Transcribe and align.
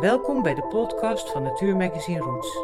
Welkom 0.00 0.42
bij 0.42 0.54
de 0.54 0.66
podcast 0.68 1.30
van 1.30 1.42
Natuurmagazine 1.42 2.18
Roots. 2.18 2.58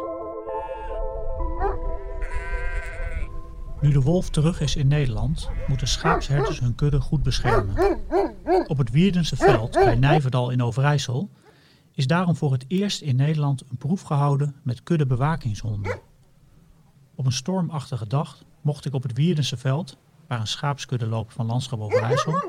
Nu 3.81 3.91
de 3.91 4.01
wolf 4.01 4.29
terug 4.29 4.61
is 4.61 4.75
in 4.75 4.87
Nederland, 4.87 5.49
moeten 5.67 5.87
schaapsherders 5.87 6.59
hun 6.59 6.75
kudde 6.75 7.01
goed 7.01 7.23
beschermen. 7.23 7.99
Op 8.67 8.77
het 8.77 8.91
Wierdense 8.91 9.35
veld 9.35 9.71
bij 9.71 9.95
Nijverdal 9.95 10.49
in 10.49 10.63
Overijssel 10.63 11.29
is 11.91 12.07
daarom 12.07 12.35
voor 12.35 12.51
het 12.51 12.65
eerst 12.67 13.01
in 13.01 13.15
Nederland 13.15 13.63
een 13.69 13.77
proef 13.77 14.01
gehouden 14.01 14.55
met 14.63 14.83
kuddebewakingshonden. 14.83 15.99
Op 17.15 17.25
een 17.25 17.31
stormachtige 17.31 18.07
dag 18.07 18.43
mocht 18.61 18.85
ik 18.85 18.93
op 18.93 19.03
het 19.03 19.13
Wierdense 19.13 19.57
veld, 19.57 19.97
waar 20.27 20.39
een 20.39 20.47
schaapskudde 20.47 21.07
loopt 21.07 21.33
van 21.33 21.45
Landschap 21.45 21.79
Overijssel, 21.79 22.43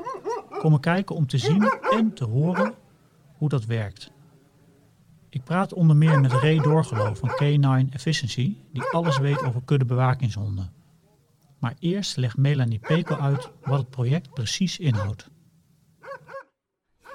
komen 0.57 0.79
kijken 0.79 1.15
om 1.15 1.27
te 1.27 1.37
zien 1.37 1.71
en 1.91 2.13
te 2.13 2.25
horen 2.25 2.73
hoe 3.37 3.49
dat 3.49 3.65
werkt. 3.65 4.11
Ik 5.29 5.43
praat 5.43 5.73
onder 5.73 5.95
meer 5.95 6.19
met 6.19 6.31
Ray 6.31 6.57
Doorgeloof 6.59 7.19
van 7.19 7.29
K9 7.29 7.93
Efficiency, 7.93 8.55
die 8.73 8.83
alles 8.83 9.17
weet 9.17 9.43
over 9.43 9.61
kuddebewakingshonden. 9.65 10.71
Maar 11.59 11.75
eerst 11.79 12.17
legt 12.17 12.37
Melanie 12.37 12.79
Pekel 12.79 13.17
uit 13.17 13.49
wat 13.63 13.79
het 13.79 13.89
project 13.89 14.33
precies 14.33 14.79
inhoudt. 14.79 15.29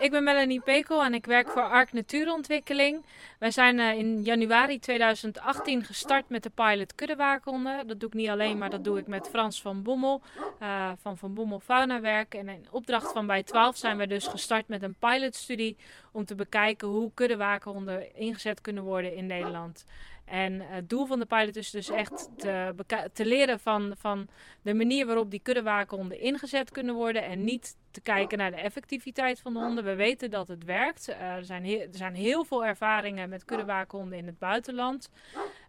Ik 0.03 0.11
ben 0.11 0.25
Melanie 0.25 0.61
Pekel 0.61 1.05
en 1.05 1.15
ik 1.15 1.27
werk 1.27 1.49
voor 1.49 1.63
ARK 1.63 1.93
Natuurontwikkeling. 1.93 3.05
Wij 3.39 3.51
zijn 3.51 3.79
uh, 3.79 3.99
in 3.99 4.23
januari 4.23 4.79
2018 4.79 5.85
gestart 5.85 6.29
met 6.29 6.43
de 6.43 6.51
pilot 6.51 6.95
kuddewaakhonden. 6.95 7.87
Dat 7.87 8.01
doe 8.01 8.09
ik 8.09 8.15
niet 8.15 8.29
alleen, 8.29 8.59
maar 8.59 8.71
dat 8.71 8.85
doe 8.85 8.99
ik 8.99 9.07
met 9.07 9.29
Frans 9.29 9.63
van 9.63 9.83
Bommel 9.83 10.23
uh, 10.63 10.91
van 11.01 11.19
Van 11.19 11.35
Bommel 11.35 11.61
Faunawerk. 11.61 12.35
En 12.35 12.49
in 12.49 12.67
opdracht 12.71 13.13
van 13.13 13.27
bij 13.27 13.43
12 13.43 13.77
zijn 13.77 13.97
we 13.97 14.07
dus 14.07 14.27
gestart 14.27 14.69
met 14.69 14.83
een 14.83 14.97
pilotstudie 14.99 15.77
om 16.13 16.25
te 16.25 16.35
bekijken 16.35 16.89
hoe 16.89 17.11
kuddewaakhonden 17.15 18.17
ingezet 18.17 18.61
kunnen 18.61 18.83
worden 18.83 19.15
in 19.15 19.27
Nederland. 19.27 19.85
En 20.33 20.61
het 20.61 20.89
doel 20.89 21.07
van 21.07 21.19
de 21.19 21.27
pilot 21.27 21.57
is 21.57 21.71
dus 21.71 21.91
echt 21.91 22.29
te, 22.37 22.75
te 23.13 23.27
leren 23.27 23.61
van, 23.61 23.95
van 23.99 24.29
de 24.63 24.75
manier 24.75 25.07
waarop 25.07 25.31
die 25.31 25.41
kuddewakenhonden 25.41 26.21
ingezet 26.21 26.71
kunnen 26.71 26.95
worden. 26.95 27.25
En 27.25 27.45
niet 27.45 27.77
te 27.91 28.01
kijken 28.01 28.39
naar 28.39 28.51
de 28.51 28.57
effectiviteit 28.57 29.41
van 29.41 29.53
de 29.53 29.59
honden. 29.59 29.85
We 29.85 29.95
weten 29.95 30.31
dat 30.31 30.49
het 30.49 30.65
werkt. 30.65 31.09
Uh, 31.09 31.21
er, 31.21 31.45
zijn 31.45 31.65
er 31.65 31.89
zijn 31.91 32.15
heel 32.15 32.45
veel 32.45 32.65
ervaringen 32.65 33.29
met 33.29 33.45
kuddewakenhonden 33.45 34.19
in 34.19 34.27
het 34.27 34.39
buitenland. 34.39 35.11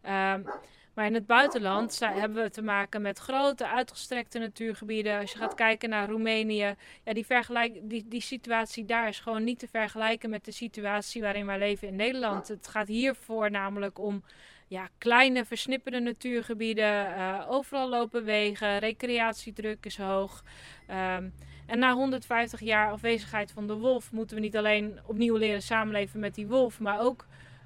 Uh, 0.06 0.34
maar 0.94 1.06
in 1.06 1.14
het 1.14 1.26
buitenland 1.26 2.00
hebben 2.00 2.44
we 2.44 2.50
te 2.50 2.62
maken 2.62 3.02
met 3.02 3.20
grote 3.20 3.68
uitgestrekte 3.68 4.40
natuurgebieden. 4.40 5.20
Als 5.20 5.32
je 5.32 5.38
gaat 5.38 5.54
kijken 5.54 5.90
naar 5.90 6.10
Roemenië, 6.10 6.76
ja, 7.04 7.14
die, 7.14 7.26
vergelijk, 7.26 7.80
die, 7.82 8.08
die 8.08 8.22
situatie 8.22 8.86
daar 8.86 9.08
is 9.08 9.20
gewoon 9.20 9.44
niet 9.44 9.60
te 9.60 9.68
vergelijken 9.68 10.30
met 10.30 10.46
de 10.46 10.52
situatie 10.52 11.22
waarin 11.22 11.46
wij 11.46 11.60
leven 11.60 11.88
in 11.88 11.96
Nederland. 11.96 12.48
Het 12.48 12.68
gaat 12.68 12.88
hier 12.88 13.16
voornamelijk 13.16 14.00
om 14.00 14.24
ja, 14.68 14.90
kleine 14.98 15.46
versnipperde 15.46 16.00
natuurgebieden. 16.00 17.08
Uh, 17.08 17.46
overal 17.50 17.90
lopen 17.90 18.24
wegen, 18.24 18.80
recreatiedruk 18.80 19.86
is 19.86 19.98
hoog. 19.98 20.44
Um, 20.90 21.34
en 21.66 21.80
na 21.80 21.94
150 21.94 22.60
jaar 22.60 22.92
afwezigheid 22.92 23.52
van 23.52 23.68
de 23.68 23.74
wolf 23.74 24.12
moeten 24.12 24.36
we 24.36 24.42
niet 24.42 24.58
alleen 24.58 25.00
opnieuw 25.06 25.36
leren 25.36 25.62
samenleven 25.62 26.20
met 26.20 26.36
die 26.36 26.48
wolf, 26.48 26.80
maar 26.80 27.00
ook 27.00 27.26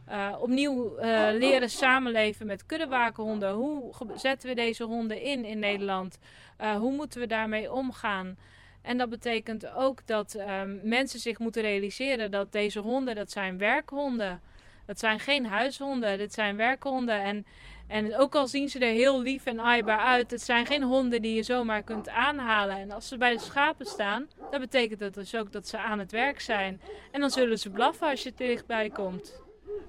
uh, 0.10 0.36
opnieuw 0.40 0.98
uh, 1.00 1.28
leren 1.32 1.70
samenleven 1.70 2.46
met 2.46 2.66
kuddewakenhonden. 2.66 3.52
Hoe 3.54 3.92
zetten 4.16 4.50
we 4.50 4.56
deze 4.56 4.84
honden 4.84 5.22
in 5.22 5.46
in 5.46 5.60
Nederland? 5.60 6.20
Uh, 6.62 6.76
hoe 6.76 6.92
moeten 6.92 7.20
we 7.20 7.28
daarmee 7.28 7.72
omgaan? 7.72 8.38
En 8.82 8.98
dat 8.98 9.10
betekent 9.10 9.74
ook 9.74 10.00
dat 10.06 10.36
um, 10.62 10.80
mensen 10.84 11.20
zich 11.20 11.40
moeten 11.40 11.62
realiseren 11.62 12.32
dat 12.32 12.52
deze 12.52 12.80
honden, 12.80 13.16
dat 13.16 13.32
zijn 13.32 13.58
werkhonden. 13.58 14.42
Dat 14.86 15.00
zijn 15.00 15.20
geen 15.20 15.46
huishonden, 15.46 16.18
dit 16.18 16.34
zijn 16.34 16.56
werkhonden. 16.56 17.22
En, 17.22 17.46
en 17.88 18.18
ook 18.18 18.36
al 18.36 18.48
zien 18.48 18.70
ze 18.70 18.80
er 18.80 18.94
heel 18.94 19.22
lief 19.22 19.46
en 19.46 19.60
aaibaar 19.60 20.00
uit, 20.00 20.32
het 20.32 20.42
zijn 20.42 20.66
geen 20.66 20.84
honden 20.84 21.22
die 21.22 21.36
je 21.36 21.44
zomaar 21.44 21.84
kunt 21.84 22.10
aanhalen. 22.10 22.78
En 22.78 22.92
als 22.92 23.08
ze 23.08 23.18
bij 23.18 23.34
de 23.34 23.40
schapen 23.40 23.86
staan, 23.86 24.30
dan 24.52 24.60
betekent 24.60 25.00
dat 25.00 25.14
dus 25.14 25.36
ook 25.36 25.52
dat 25.52 25.68
ze 25.68 25.78
aan 25.78 26.00
het 26.00 26.12
werk 26.12 26.40
zijn. 26.40 26.82
En 27.12 27.20
dan 27.20 27.30
zullen 27.30 27.60
ze 27.60 27.70
blaffen 27.70 28.10
als 28.10 28.24
je 28.24 28.34
dichtbij 28.36 28.90
komt. 28.90 29.46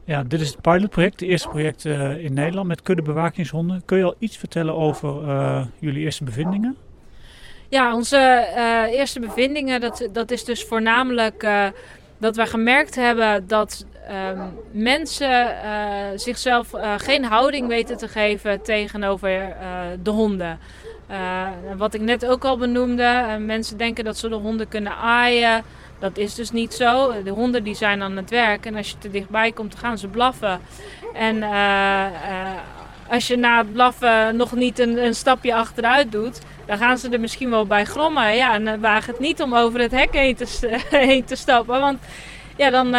Ja, 0.09 0.23
dit 0.23 0.41
is 0.41 0.49
het 0.49 0.61
pilotproject, 0.61 1.21
het 1.21 1.29
eerste 1.29 1.49
project 1.49 1.85
uh, 1.85 2.25
in 2.25 2.33
Nederland 2.35 2.67
met 2.67 2.83
kuddebewakingshonden. 2.83 3.83
Kun 3.85 3.99
je 3.99 4.05
al 4.05 4.15
iets 4.19 4.37
vertellen 4.37 4.75
over 4.75 5.23
uh, 5.23 5.65
jullie 5.79 6.05
eerste 6.05 6.25
bevindingen? 6.25 6.77
Ja, 7.69 7.95
onze 7.95 8.47
uh, 8.57 8.99
eerste 8.99 9.21
bevindingen, 9.21 9.81
dat, 9.81 10.09
dat 10.13 10.31
is 10.31 10.45
dus 10.45 10.65
voornamelijk 10.65 11.49
dat 12.19 12.37
we 12.37 12.47
gemerkt 12.47 12.95
hebben 12.95 13.47
dat 13.47 13.87
um, 14.31 14.59
mensen 14.71 15.49
zichzelf 16.15 16.71
geen 16.97 17.25
houding 17.25 17.69
weten 17.69 17.97
te 17.97 18.09
geven 18.09 18.63
tegenover 18.63 19.57
de 20.03 20.11
honden. 20.11 20.59
wat 21.77 21.95
ik 21.95 22.01
net 22.01 22.27
ook 22.27 22.45
al 22.45 22.59
benoemde, 22.59 23.37
mensen 23.41 23.77
denken 23.77 24.05
dat 24.05 24.19
ze 24.19 24.29
de 24.29 24.35
honden 24.35 24.69
kunnen 24.69 24.97
aaien. 24.97 25.65
Dat 25.99 26.17
is 26.17 26.35
dus 26.35 26.51
niet 26.51 26.75
zo. 26.75 27.23
De 27.23 27.31
honden 27.31 27.65
die 27.65 27.75
zijn 27.75 28.03
aan 28.03 28.17
het 28.17 28.31
werk 28.31 28.67
en 28.67 28.77
als 28.77 28.91
je 28.91 28.99
te 28.99 29.11
dichtbij 29.11 29.53
komt, 29.53 29.75
gaan 29.75 29.99
ze 29.99 30.09
blaffen. 30.09 30.61
En 31.15 31.37
uh, 31.37 31.43
uh, 31.43 32.51
als 33.09 33.27
je 33.27 33.37
na 33.37 33.59
het 33.59 33.73
blaffen 33.73 34.37
nog 34.37 34.53
niet 34.53 34.79
een, 34.79 35.05
een, 35.05 35.15
stapje 35.15 35.55
achteruit 35.55 36.13
doet, 36.13 36.41
dan 36.67 36.79
gaan 36.79 36.99
ze 36.99 37.09
er 37.09 37.21
misschien 37.21 37.51
wel 37.51 37.67
bij 37.67 37.85
grommen. 37.85 38.37
Ja, 38.37 38.55
en 38.55 38.65
dan 38.65 38.81
waag 38.81 39.07
het 39.07 39.19
niet 39.19 39.43
om 39.43 39.55
over 39.55 39.81
het 39.81 39.91
hek 39.91 40.15
heen 40.15 40.37
te, 40.37 40.79
heen 40.91 41.25
te 41.25 41.37
stappen. 41.37 41.81
Want 41.81 41.99
ja, 42.57 42.71
dan, 42.71 42.91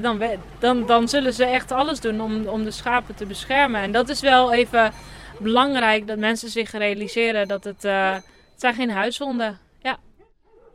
dan, 0.00 0.22
dan, 0.58 0.86
dan 0.86 1.08
zullen 1.08 1.32
ze 1.32 1.44
echt 1.44 1.72
alles 1.72 2.00
doen 2.00 2.20
om, 2.20 2.46
om 2.46 2.64
de 2.64 2.70
schapen 2.70 3.14
te 3.14 3.26
beschermen. 3.26 3.80
En 3.80 3.92
dat 3.92 4.08
is 4.08 4.20
wel 4.20 4.52
even 4.52 4.92
belangrijk 5.38 6.06
dat 6.06 6.18
mensen 6.18 6.48
zich 6.48 6.72
realiseren 6.72 7.48
dat 7.48 7.64
het, 7.64 7.82
het 7.82 8.22
zijn 8.56 8.74
geen 8.74 8.90
huishonden 8.90 9.58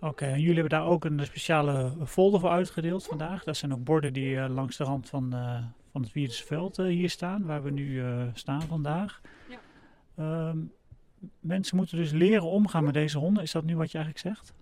Oké, 0.01 0.25
en 0.25 0.39
jullie 0.39 0.59
hebben 0.59 0.79
daar 0.79 0.87
ook 0.87 1.05
een 1.05 1.25
speciale 1.25 1.93
folder 2.05 2.39
voor 2.39 2.49
uitgedeeld 2.49 3.05
vandaag. 3.05 3.43
Dat 3.43 3.57
zijn 3.57 3.73
ook 3.73 3.83
borden 3.83 4.13
die 4.13 4.35
uh, 4.35 4.49
langs 4.49 4.77
de 4.77 4.83
rand 4.83 5.09
van, 5.09 5.35
uh, 5.35 5.63
van 5.91 6.01
het 6.01 6.13
Wiersveld 6.13 6.79
uh, 6.79 6.85
hier 6.85 7.09
staan, 7.09 7.45
waar 7.45 7.63
we 7.63 7.71
nu 7.71 8.03
staan 8.33 8.61
vandaag. 8.61 9.21
Ja. 9.49 10.49
Um, 10.49 10.71
mensen 11.39 11.77
moeten 11.77 11.97
dus 11.97 12.11
leren 12.11 12.47
omgaan 12.47 12.83
met 12.83 12.93
deze 12.93 13.17
honden. 13.17 13.43
Is 13.43 13.51
dat 13.51 13.63
nu 13.63 13.75
wat 13.75 13.91
je 13.91 13.97
eigenlijk 13.97 14.27
zegt? 14.35 14.53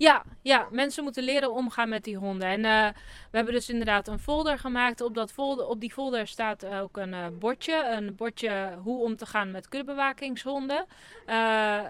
Ja, 0.00 0.22
ja, 0.42 0.68
mensen 0.70 1.04
moeten 1.04 1.22
leren 1.22 1.52
omgaan 1.52 1.88
met 1.88 2.04
die 2.04 2.16
honden. 2.16 2.48
En 2.48 2.58
uh, 2.58 2.88
we 3.30 3.36
hebben 3.36 3.54
dus 3.54 3.68
inderdaad 3.68 4.08
een 4.08 4.18
folder 4.18 4.58
gemaakt. 4.58 5.00
Op, 5.00 5.14
dat 5.14 5.32
folder, 5.32 5.66
op 5.66 5.80
die 5.80 5.92
folder 5.92 6.26
staat 6.26 6.66
ook 6.66 6.96
een 6.96 7.12
uh, 7.12 7.26
bordje. 7.38 7.84
Een 7.96 8.14
bordje 8.14 8.78
hoe 8.82 9.02
om 9.02 9.16
te 9.16 9.26
gaan 9.26 9.50
met 9.50 9.68
kuddebewakingshonden. 9.68 10.86
Uh, 11.26 11.80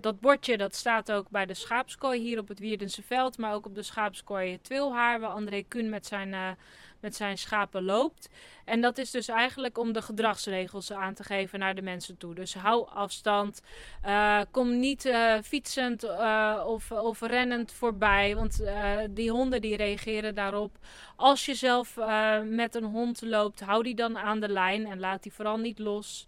dat 0.00 0.20
bordje 0.20 0.56
dat 0.56 0.74
staat 0.74 1.12
ook 1.12 1.30
bij 1.30 1.46
de 1.46 1.54
schaapskooi 1.54 2.20
hier 2.20 2.38
op 2.38 2.48
het 2.48 2.58
Wierdense 2.58 3.02
veld. 3.02 3.38
Maar 3.38 3.54
ook 3.54 3.66
op 3.66 3.74
de 3.74 3.82
schaapskooi 3.82 4.60
Twilhaar, 4.62 5.20
waar 5.20 5.30
André 5.30 5.62
Kuhn 5.68 5.88
met 5.88 6.06
zijn 6.06 6.56
met 7.00 7.16
zijn 7.16 7.38
schapen 7.38 7.84
loopt. 7.84 8.28
En 8.64 8.80
dat 8.80 8.98
is 8.98 9.10
dus 9.10 9.28
eigenlijk 9.28 9.78
om 9.78 9.92
de 9.92 10.02
gedragsregels 10.02 10.92
aan 10.92 11.14
te 11.14 11.24
geven 11.24 11.58
naar 11.58 11.74
de 11.74 11.82
mensen 11.82 12.16
toe. 12.16 12.34
Dus 12.34 12.54
hou 12.54 12.88
afstand. 12.88 13.62
Uh, 14.06 14.40
kom 14.50 14.78
niet 14.78 15.04
uh, 15.04 15.34
fietsend 15.44 16.04
uh, 16.04 16.62
of, 16.66 16.92
of 16.92 17.20
rennend 17.20 17.72
voorbij. 17.72 18.34
Want 18.34 18.64
die 19.10 19.30
honden 19.30 19.60
die 19.60 19.76
reageren 19.76 20.34
daarop. 20.34 20.76
Als 21.16 21.46
je 21.46 21.54
zelf 21.54 21.98
met 22.44 22.74
een 22.74 22.84
hond 22.84 23.22
loopt, 23.22 23.60
hou 23.60 23.82
die 23.82 23.94
dan 23.94 24.18
aan 24.18 24.40
de 24.40 24.48
lijn 24.48 24.86
en 24.86 25.00
laat 25.00 25.22
die 25.22 25.32
vooral 25.32 25.58
niet 25.58 25.78
los. 25.78 26.26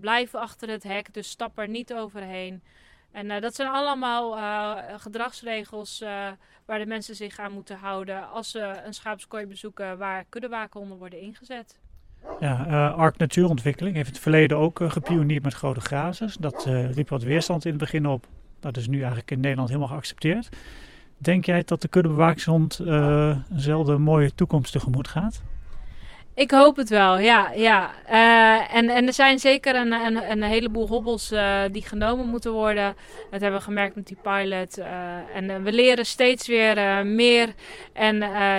blijf 0.00 0.34
achter 0.34 0.68
het 0.68 0.82
hek, 0.82 1.14
dus 1.14 1.30
stap 1.30 1.58
er 1.58 1.68
niet 1.68 1.94
overheen. 1.94 2.62
En 3.12 3.30
uh, 3.30 3.40
dat 3.40 3.54
zijn 3.54 3.68
allemaal 3.68 4.36
uh, 4.36 4.76
gedragsregels 4.96 6.00
uh, 6.02 6.08
waar 6.64 6.78
de 6.78 6.86
mensen 6.86 7.16
zich 7.16 7.38
aan 7.38 7.52
moeten 7.52 7.76
houden 7.76 8.30
als 8.30 8.50
ze 8.50 8.80
een 8.84 8.94
schaapskooi 8.94 9.46
bezoeken 9.46 9.98
waar 9.98 10.24
kuddewakenhonden 10.28 10.98
worden 10.98 11.20
ingezet. 11.20 11.78
Ja, 12.40 12.88
Ark 12.88 13.16
Natuurontwikkeling 13.16 13.96
heeft 13.96 14.08
het 14.08 14.18
verleden 14.18 14.56
ook 14.56 14.80
gepioneerd 14.82 15.42
met 15.42 15.54
grote 15.54 15.80
grazers. 15.80 16.36
Dat 16.36 16.64
riep 16.64 17.08
wat 17.08 17.22
weerstand 17.22 17.64
in 17.64 17.70
het 17.70 17.80
begin 17.80 18.06
op. 18.06 18.26
Dat 18.60 18.76
is 18.76 18.88
nu 18.88 18.98
eigenlijk 18.98 19.30
in 19.30 19.40
Nederland 19.40 19.68
helemaal 19.68 19.90
geaccepteerd. 19.90 20.48
Denk 21.18 21.44
jij 21.44 21.62
dat 21.64 21.82
de 21.82 21.88
kuddebewakingshond 21.88 22.80
eenzelfde 23.50 23.98
mooie 23.98 24.34
toekomst 24.34 24.72
tegemoet 24.72 25.08
gaat? 25.08 25.42
Ik 26.40 26.50
hoop 26.50 26.76
het 26.76 26.88
wel, 26.88 27.18
ja. 27.18 27.50
ja. 27.54 27.90
Uh, 28.10 28.76
en, 28.76 28.88
en 28.88 29.06
er 29.06 29.12
zijn 29.12 29.38
zeker 29.38 29.74
een, 29.74 29.92
een, 30.30 30.42
heleboel 30.42 30.88
hobbels 30.88 31.32
uh, 31.32 31.60
die 31.70 31.82
genomen 31.82 32.26
moeten 32.26 32.52
worden. 32.52 32.96
Dat 33.30 33.40
hebben 33.40 33.58
we 33.58 33.64
gemerkt 33.64 33.94
met 33.94 34.06
die 34.06 34.16
pilot. 34.22 34.78
Uh, 34.78 34.86
en 35.34 35.62
we 35.62 35.72
leren 35.72 36.06
steeds 36.06 36.46
weer 36.48 37.06
meer. 37.06 37.54
En 37.92 38.18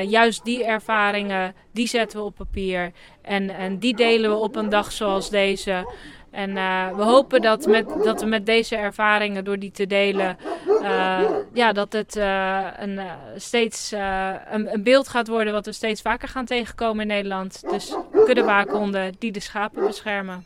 juist 0.09 0.43
die 0.43 0.63
ervaringen, 0.63 1.55
die 1.73 1.87
zetten 1.87 2.19
we 2.19 2.25
op 2.25 2.35
papier. 2.35 2.91
En, 3.21 3.49
en 3.49 3.79
die 3.79 3.95
delen 3.95 4.29
we 4.29 4.35
op 4.37 4.55
een 4.55 4.69
dag 4.69 4.91
zoals 4.91 5.29
deze. 5.29 5.85
En 6.31 6.49
uh, 6.49 6.95
we 6.95 7.03
hopen 7.03 7.41
dat, 7.41 7.65
met, 7.65 7.85
dat 8.03 8.21
we 8.21 8.27
met 8.27 8.45
deze 8.45 8.75
ervaringen, 8.75 9.43
door 9.43 9.59
die 9.59 9.71
te 9.71 9.87
delen, 9.87 10.37
uh, 10.81 11.19
ja, 11.53 11.71
dat 11.73 11.93
het 11.93 12.15
uh, 12.15 12.67
een, 12.77 12.99
steeds 13.35 13.91
een, 13.91 14.73
een, 14.73 14.83
beeld 14.83 15.07
gaat 15.07 15.27
worden 15.27 15.53
wat 15.53 15.65
we 15.65 15.71
steeds 15.71 16.01
vaker 16.01 16.27
gaan 16.27 16.45
tegenkomen 16.45 17.01
in 17.01 17.07
Nederland. 17.07 17.63
Dus 17.69 17.95
kuddewaakhonden 18.25 19.15
die 19.19 19.31
de 19.31 19.39
schapen 19.39 19.85
beschermen. 19.85 20.45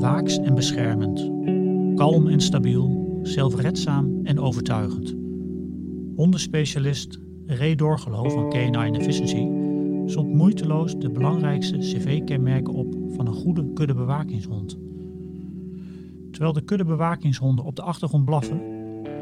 Waaks 0.00 0.38
en 0.38 0.54
beschermend. 0.54 1.18
Kalm 1.98 2.28
en 2.28 2.40
stabiel, 2.40 3.18
zelfredzaam 3.22 4.20
en 4.24 4.40
overtuigend. 4.40 5.14
Hondenspecialist 6.16 7.18
Ray 7.46 7.74
Doorgeloof 7.74 8.32
van 8.32 8.54
K9 8.54 8.96
Efficiency 8.96 9.63
zond 10.06 10.34
moeiteloos 10.34 10.98
de 10.98 11.10
belangrijkste 11.10 11.78
cv-kenmerken 11.78 12.72
op 12.72 12.94
van 13.08 13.26
een 13.26 13.34
goede 13.34 13.72
kuddebewakingshond. 13.72 14.78
Terwijl 16.30 16.52
de 16.52 16.64
kuddebewakingshonden 16.64 17.64
op 17.64 17.76
de 17.76 17.82
achtergrond 17.82 18.24
blaffen, 18.24 18.62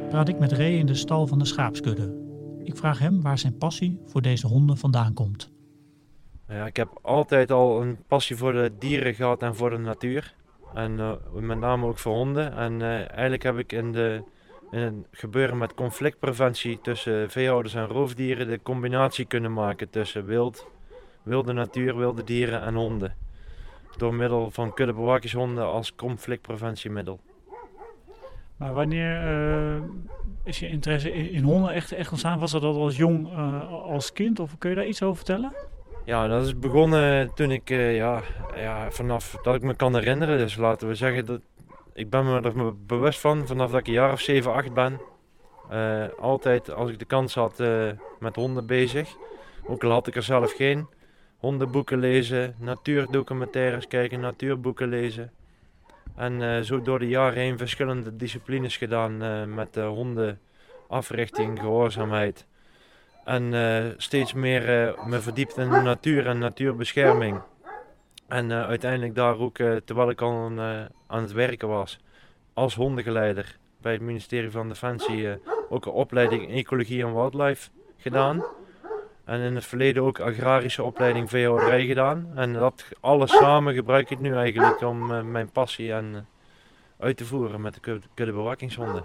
praat 0.08 0.28
ik 0.28 0.38
met 0.38 0.52
Ray 0.52 0.72
in 0.72 0.86
de 0.86 0.94
stal 0.94 1.26
van 1.26 1.38
de 1.38 1.44
schaapskudde. 1.44 2.20
Ik 2.64 2.76
vraag 2.76 2.98
hem 2.98 3.22
waar 3.22 3.38
zijn 3.38 3.58
passie 3.58 3.98
voor 4.04 4.22
deze 4.22 4.46
honden 4.46 4.76
vandaan 4.76 5.14
komt. 5.14 5.50
Ja, 6.48 6.66
ik 6.66 6.76
heb 6.76 6.98
altijd 7.02 7.50
al 7.50 7.82
een 7.82 7.96
passie 8.06 8.36
voor 8.36 8.52
de 8.52 8.72
dieren 8.78 9.14
gehad 9.14 9.42
en 9.42 9.54
voor 9.54 9.70
de 9.70 9.78
natuur. 9.78 10.34
En 10.74 10.92
uh, 10.92 11.12
met 11.32 11.58
name 11.58 11.86
ook 11.86 11.98
voor 11.98 12.14
honden. 12.14 12.56
En 12.56 12.72
uh, 12.72 13.10
eigenlijk 13.10 13.42
heb 13.42 13.58
ik 13.58 13.72
in, 13.72 13.92
de, 13.92 14.22
in 14.70 15.06
gebeuren 15.10 15.58
met 15.58 15.74
conflictpreventie 15.74 16.78
tussen 16.82 17.30
veehouders 17.30 17.74
en 17.74 17.86
roofdieren 17.86 18.48
de 18.48 18.62
combinatie 18.62 19.24
kunnen 19.24 19.52
maken 19.52 19.90
tussen 19.90 20.24
wild, 20.24 20.66
wilde 21.22 21.52
natuur, 21.52 21.96
wilde 21.96 22.24
dieren 22.24 22.62
en 22.62 22.74
honden. 22.74 23.14
Door 23.96 24.14
middel 24.14 24.50
van 24.50 24.74
kuddebewakingshonden 24.74 25.66
als 25.66 25.94
conflictpreventiemiddel. 25.94 27.20
Maar 28.56 28.74
wanneer 28.74 29.24
uh, 29.76 29.82
is 30.44 30.58
je 30.58 30.68
interesse 30.68 31.12
in, 31.12 31.42
honden 31.42 31.72
echt, 31.72 31.92
echt 31.92 32.10
ontstaan? 32.10 32.38
Was 32.38 32.50
dat 32.50 32.62
al 32.62 32.82
als 32.82 32.96
jong, 32.96 33.34
als 33.70 34.12
kind? 34.12 34.40
Of 34.40 34.58
kun 34.58 34.70
je 34.70 34.76
daar 34.76 34.86
iets 34.86 35.02
over 35.02 35.16
vertellen? 35.16 35.52
Ja, 36.04 36.26
dat 36.26 36.46
is 36.46 36.58
begonnen 36.58 37.34
toen 37.34 37.50
ik, 37.50 37.70
uh, 37.70 37.96
ja, 37.96 38.20
ja, 38.56 38.90
vanaf 38.90 39.38
dat 39.42 39.54
ik 39.54 39.62
me 39.62 39.74
kan 39.74 39.94
herinneren. 39.94 40.38
Dus 40.38 40.56
laten 40.56 40.88
we 40.88 40.94
zeggen 40.94 41.26
dat 41.26 41.40
ik 41.94 42.10
ben 42.10 42.24
me 42.24 42.40
er 42.40 42.76
bewust 42.86 43.20
van 43.20 43.46
vanaf 43.46 43.70
dat 43.70 43.80
ik 43.80 43.86
een 43.86 43.92
jaar 43.92 44.12
of 44.12 44.20
7, 44.20 44.52
8 44.52 44.74
ben. 44.74 45.00
Altijd 46.20 46.74
als 46.74 46.90
ik 46.90 46.98
de 46.98 47.04
kans 47.04 47.34
had 47.34 47.62
met 48.18 48.36
honden 48.36 48.66
bezig. 48.66 49.16
Ook 49.66 49.84
al 49.84 49.90
had 49.90 50.06
ik 50.06 50.16
er 50.16 50.22
zelf 50.22 50.52
geen. 50.52 50.86
Hondenboeken 51.42 51.98
lezen, 51.98 52.54
natuurdocumentaires 52.58 53.86
kijken, 53.86 54.20
natuurboeken 54.20 54.88
lezen. 54.88 55.32
En 56.16 56.64
zo 56.64 56.82
door 56.82 56.98
de 56.98 57.08
jaren 57.08 57.38
heen 57.38 57.58
verschillende 57.58 58.16
disciplines 58.16 58.76
gedaan 58.76 59.16
met 59.54 59.76
hondenafrichting, 59.76 61.58
gehoorzaamheid. 61.58 62.46
En 63.24 63.54
steeds 63.96 64.32
meer 64.32 64.94
me 65.06 65.20
verdiept 65.20 65.56
in 65.56 65.70
de 65.70 65.80
natuur 65.80 66.26
en 66.26 66.38
natuurbescherming. 66.38 67.40
En 68.28 68.52
uiteindelijk 68.52 69.14
daar 69.14 69.38
ook, 69.38 69.56
terwijl 69.84 70.10
ik 70.10 70.20
al 70.20 70.52
aan 71.06 71.22
het 71.22 71.32
werken 71.32 71.68
was, 71.68 71.98
als 72.54 72.74
hondengeleider 72.74 73.58
bij 73.80 73.92
het 73.92 74.02
ministerie 74.02 74.50
van 74.50 74.68
Defensie, 74.68 75.28
ook 75.68 75.86
een 75.86 75.92
opleiding 75.92 76.50
Ecologie 76.50 77.02
en 77.04 77.14
Wildlife 77.14 77.70
gedaan. 77.96 78.44
En 79.24 79.40
in 79.40 79.54
het 79.54 79.64
verleden 79.64 80.02
ook 80.02 80.20
agrarische 80.20 80.82
opleiding 80.82 81.30
veehouderij 81.30 81.86
gedaan. 81.86 82.30
En 82.34 82.52
dat 82.52 82.84
alles 83.00 83.30
samen 83.30 83.74
gebruik 83.74 84.10
ik 84.10 84.20
nu 84.20 84.34
eigenlijk 84.34 84.80
om 84.80 85.30
mijn 85.30 85.50
passie 85.50 85.92
en, 85.92 86.26
uit 86.98 87.16
te 87.16 87.24
voeren 87.24 87.60
met 87.60 87.74
de 87.74 88.00
kuddebewakingshonden. 88.14 89.04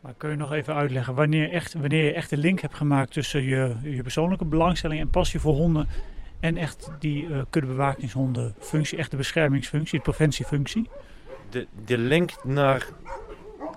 Maar 0.00 0.14
kun 0.16 0.30
je 0.30 0.36
nog 0.36 0.52
even 0.52 0.74
uitleggen 0.74 1.14
wanneer, 1.14 1.50
echt, 1.50 1.74
wanneer 1.74 2.04
je 2.04 2.12
echt 2.12 2.30
de 2.30 2.36
link 2.36 2.60
hebt 2.60 2.74
gemaakt 2.74 3.12
tussen 3.12 3.42
je, 3.42 3.76
je 3.82 4.02
persoonlijke 4.02 4.44
belangstelling 4.44 5.00
en 5.00 5.10
passie 5.10 5.40
voor 5.40 5.54
honden 5.54 5.88
en 6.40 6.56
echt 6.56 6.90
die 6.98 7.26
uh, 7.26 7.42
kuddebewakingshondenfunctie, 7.50 8.98
echt 8.98 9.10
de 9.10 9.16
beschermingsfunctie, 9.16 9.98
de 9.98 10.04
preventiefunctie? 10.04 10.88
De, 11.50 11.66
de 11.84 11.98
link 11.98 12.44
naar 12.44 12.88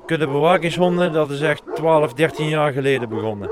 kuddebewakingshonden, 0.06 1.12
dat 1.12 1.32
is 1.32 1.42
echt 1.42 1.64
12, 1.76 2.14
13 2.14 2.48
jaar 2.48 2.74
geleden 2.74 3.10
begonnen. 3.10 3.50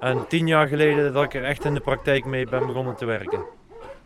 En 0.00 0.26
10 0.28 0.46
jaar 0.46 0.68
geleden 0.68 1.12
dat 1.12 1.24
ik 1.24 1.34
er 1.34 1.44
echt 1.44 1.64
in 1.64 1.74
de 1.74 1.80
praktijk 1.80 2.24
mee 2.24 2.46
ben 2.46 2.66
begonnen 2.66 2.96
te 2.96 3.04
werken. 3.04 3.44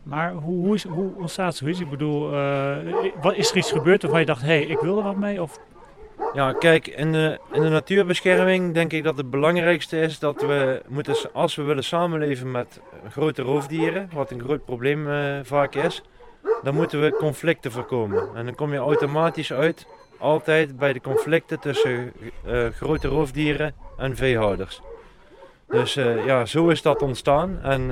Maar 0.02 0.32
hoe, 0.32 0.64
hoe, 0.64 0.74
is, 0.74 0.84
hoe 0.84 1.10
ontstaat 1.16 1.56
zoiets? 1.56 1.80
Ik 1.80 1.90
bedoel, 1.90 2.32
uh, 2.32 2.76
wat, 3.20 3.34
is 3.34 3.50
er 3.50 3.56
iets 3.56 3.72
gebeurd 3.72 4.02
waarvan 4.02 4.20
je 4.20 4.26
dacht, 4.26 4.40
hé, 4.40 4.46
hey, 4.46 4.62
ik 4.62 4.78
wil 4.78 4.96
er 4.96 5.04
wat 5.04 5.16
mee? 5.16 5.42
Of 5.42 5.58
ja, 6.34 6.52
kijk, 6.52 6.86
in 6.86 7.12
de, 7.12 7.38
in 7.52 7.62
de 7.62 7.68
natuurbescherming 7.68 8.74
denk 8.74 8.92
ik 8.92 9.04
dat 9.04 9.16
het 9.16 9.30
belangrijkste 9.30 10.00
is 10.00 10.18
dat 10.18 10.42
we 10.42 10.82
moeten, 10.88 11.16
als 11.32 11.54
we 11.54 11.62
willen 11.62 11.84
samenleven 11.84 12.50
met 12.50 12.80
grote 13.10 13.42
roofdieren, 13.42 14.10
wat 14.12 14.30
een 14.30 14.40
groot 14.40 14.64
probleem 14.64 15.06
uh, 15.06 15.38
vaak 15.42 15.74
is, 15.74 16.02
dan 16.62 16.74
moeten 16.74 17.00
we 17.00 17.16
conflicten 17.18 17.72
voorkomen. 17.72 18.28
En 18.34 18.44
dan 18.44 18.54
kom 18.54 18.72
je 18.72 18.78
automatisch 18.78 19.52
uit, 19.52 19.86
altijd 20.18 20.78
bij 20.78 20.92
de 20.92 21.00
conflicten 21.00 21.60
tussen 21.60 22.12
uh, 22.46 22.66
grote 22.68 23.08
roofdieren 23.08 23.74
en 23.96 24.16
veehouders. 24.16 24.82
Dus 25.72 25.96
uh, 25.96 26.26
ja, 26.26 26.44
zo 26.46 26.69
is 26.69 26.82
dat 26.82 27.02
ontstaan. 27.02 27.58
En 27.62 27.90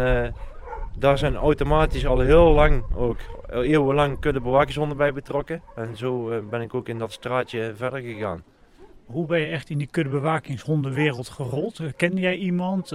daar 0.98 1.18
zijn 1.18 1.36
automatisch 1.36 2.06
al 2.06 2.18
heel 2.18 2.52
lang, 2.52 2.84
ook 2.94 3.16
eeuwenlang, 3.50 4.20
kuddebewakingshonden 4.20 4.96
bij 4.96 5.12
betrokken. 5.12 5.62
En 5.76 5.96
zo 5.96 6.30
eh, 6.30 6.38
ben 6.50 6.60
ik 6.60 6.74
ook 6.74 6.88
in 6.88 6.98
dat 6.98 7.12
straatje 7.12 7.72
verder 7.76 8.00
gegaan. 8.00 8.42
Hoe 9.06 9.26
ben 9.26 9.40
je 9.40 9.46
echt 9.46 9.70
in 9.70 9.78
die 9.78 9.88
kuddebewakingshondenwereld 9.90 11.28
gerold? 11.28 11.78
Eh, 11.78 11.86
Kende 11.96 12.20
jij 12.20 12.36
iemand? 12.36 12.90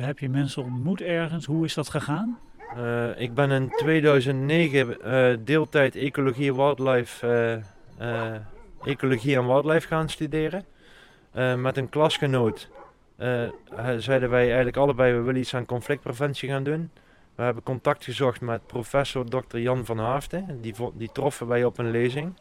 Heb 0.00 0.18
je 0.18 0.28
mensen 0.28 0.62
ontmoet 0.62 1.00
ergens? 1.00 1.46
Hoe 1.46 1.64
is 1.64 1.74
dat 1.74 1.88
gegaan? 1.88 2.38
Ik 3.16 3.34
ben 3.34 3.50
in 3.50 3.70
2009 3.76 4.96
uh, 5.06 5.36
deeltijd 5.44 5.96
ecologie, 5.96 6.54
wildlife, 6.54 7.60
ecologie 8.84 9.36
en 9.36 9.46
wildlife 9.46 9.86
gaan 9.86 10.08
studeren. 10.08 10.64
met 11.56 11.76
een 11.76 11.88
klasgenoot 11.88 12.68
zeiden 13.98 14.30
wij 14.30 14.46
eigenlijk 14.46 14.76
allebei, 14.76 15.12
we 15.12 15.20
willen 15.20 15.40
iets 15.40 15.54
aan 15.54 15.66
conflictpreventie 15.66 16.48
gaan 16.48 16.64
doen. 16.64 16.90
We 17.34 17.42
hebben 17.42 17.62
contact 17.62 18.04
gezocht 18.04 18.40
met 18.40 18.66
professor 18.66 19.28
Dr. 19.28 19.58
Jan 19.58 19.84
van 19.84 19.98
Haafden. 19.98 20.58
Die, 20.60 20.74
die 20.94 21.10
troffen 21.12 21.46
wij 21.46 21.64
op 21.64 21.78
een 21.78 21.90
lezing. 21.90 22.34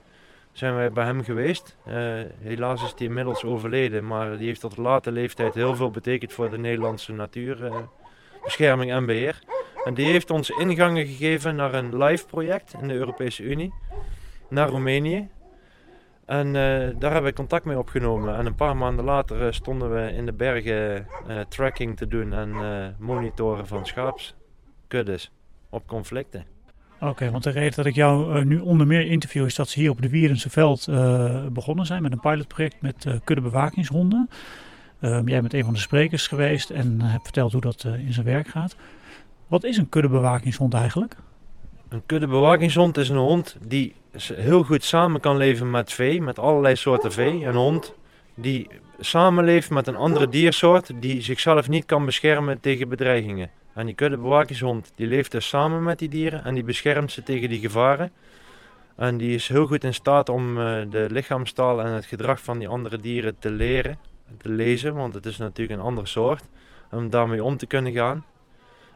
Zijn 0.51 0.75
wij 0.75 0.91
bij 0.91 1.05
hem 1.05 1.23
geweest. 1.23 1.77
Uh, 1.87 1.93
helaas 2.39 2.83
is 2.83 2.93
hij 2.97 3.07
inmiddels 3.07 3.43
overleden, 3.43 4.07
maar 4.07 4.37
die 4.37 4.47
heeft 4.47 4.59
tot 4.59 4.77
late 4.77 5.11
leeftijd 5.11 5.53
heel 5.53 5.75
veel 5.75 5.91
betekend 5.91 6.33
voor 6.33 6.49
de 6.49 6.57
Nederlandse 6.57 7.13
natuurbescherming 7.13 8.91
uh, 8.91 8.97
en 8.97 9.05
beheer. 9.05 9.39
En 9.83 9.93
die 9.93 10.05
heeft 10.05 10.31
ons 10.31 10.49
ingangen 10.49 11.05
gegeven 11.05 11.55
naar 11.55 11.73
een 11.73 11.97
live 11.97 12.25
project 12.25 12.73
in 12.81 12.87
de 12.87 12.93
Europese 12.93 13.43
Unie, 13.43 13.73
naar 14.49 14.69
Roemenië. 14.69 15.29
En 16.25 16.47
uh, 16.47 16.53
daar 16.99 17.11
hebben 17.11 17.23
we 17.23 17.33
contact 17.33 17.65
mee 17.65 17.77
opgenomen. 17.77 18.35
En 18.35 18.45
een 18.45 18.55
paar 18.55 18.77
maanden 18.77 19.05
later 19.05 19.53
stonden 19.53 19.93
we 19.93 20.11
in 20.11 20.25
de 20.25 20.33
bergen 20.33 21.07
tracking 21.49 21.97
te 21.97 22.07
doen 22.07 22.33
en 22.33 22.55
monitoren 22.99 23.67
van 23.67 23.85
schaaps 23.85 24.35
kuddes 24.87 25.31
op 25.69 25.87
conflicten. 25.87 26.45
Oké, 26.99 27.31
want 27.31 27.43
de 27.43 27.49
reden 27.49 27.75
dat 27.75 27.85
ik 27.85 27.95
jou 27.95 28.45
nu 28.45 28.59
onder 28.59 28.87
meer 28.87 29.05
interview 29.05 29.45
is 29.45 29.55
dat 29.55 29.69
ze 29.69 29.79
hier 29.79 29.89
op 29.89 30.01
de 30.01 30.09
Wierense 30.09 30.49
veld 30.49 30.85
begonnen 31.53 31.85
zijn 31.85 32.01
met 32.01 32.11
een 32.11 32.19
pilotproject 32.19 32.81
met 32.81 33.05
uh, 33.05 33.13
kuddebewakingshonden. 33.23 34.29
Ehm, 34.99 35.27
jij 35.27 35.41
bent 35.41 35.53
een 35.53 35.63
van 35.63 35.73
de 35.73 35.79
sprekers 35.79 36.27
geweest 36.27 36.69
en 36.69 37.01
hebt 37.01 37.23
verteld 37.23 37.51
hoe 37.51 37.61
dat 37.61 37.83
in 37.83 38.13
zijn 38.13 38.25
werk 38.25 38.47
gaat. 38.47 38.75
Wat 39.47 39.63
is 39.63 39.77
een 39.77 39.89
kuddebewakingshond 39.89 40.73
eigenlijk? 40.73 41.15
Een 41.95 42.05
kuddebewakingshond 42.05 42.97
is 42.97 43.09
een 43.09 43.17
hond 43.17 43.57
die 43.67 43.95
heel 44.33 44.63
goed 44.63 44.83
samen 44.83 45.21
kan 45.21 45.37
leven 45.37 45.71
met 45.71 45.93
vee, 45.93 46.21
met 46.21 46.39
allerlei 46.39 46.75
soorten 46.75 47.11
vee. 47.11 47.45
Een 47.45 47.55
hond 47.55 47.93
die 48.33 48.67
samenleeft 48.99 49.69
met 49.69 49.87
een 49.87 49.95
andere 49.95 50.29
diersoort 50.29 50.91
die 51.01 51.21
zichzelf 51.21 51.69
niet 51.69 51.85
kan 51.85 52.05
beschermen 52.05 52.59
tegen 52.59 52.89
bedreigingen. 52.89 53.49
En 53.73 53.85
die 53.85 53.95
kuddebewakingshond 53.95 54.91
die 54.95 55.07
leeft 55.07 55.31
dus 55.31 55.47
samen 55.47 55.83
met 55.83 55.99
die 55.99 56.09
dieren 56.09 56.43
en 56.43 56.53
die 56.53 56.63
beschermt 56.63 57.11
ze 57.11 57.23
tegen 57.23 57.49
die 57.49 57.59
gevaren. 57.59 58.11
En 58.95 59.17
die 59.17 59.35
is 59.35 59.47
heel 59.47 59.67
goed 59.67 59.83
in 59.83 59.93
staat 59.93 60.29
om 60.29 60.57
uh, 60.57 60.81
de 60.89 61.07
lichaamstaal 61.09 61.81
en 61.81 61.91
het 61.91 62.05
gedrag 62.05 62.41
van 62.41 62.59
die 62.59 62.67
andere 62.67 62.99
dieren 62.99 63.39
te 63.39 63.51
leren, 63.51 63.97
te 64.37 64.49
lezen, 64.49 64.93
want 64.93 65.13
het 65.13 65.25
is 65.25 65.37
natuurlijk 65.37 65.79
een 65.79 65.85
andere 65.85 66.07
soort. 66.07 66.43
Om 66.91 67.09
daarmee 67.09 67.43
om 67.43 67.57
te 67.57 67.65
kunnen 67.65 67.93
gaan. 67.93 68.25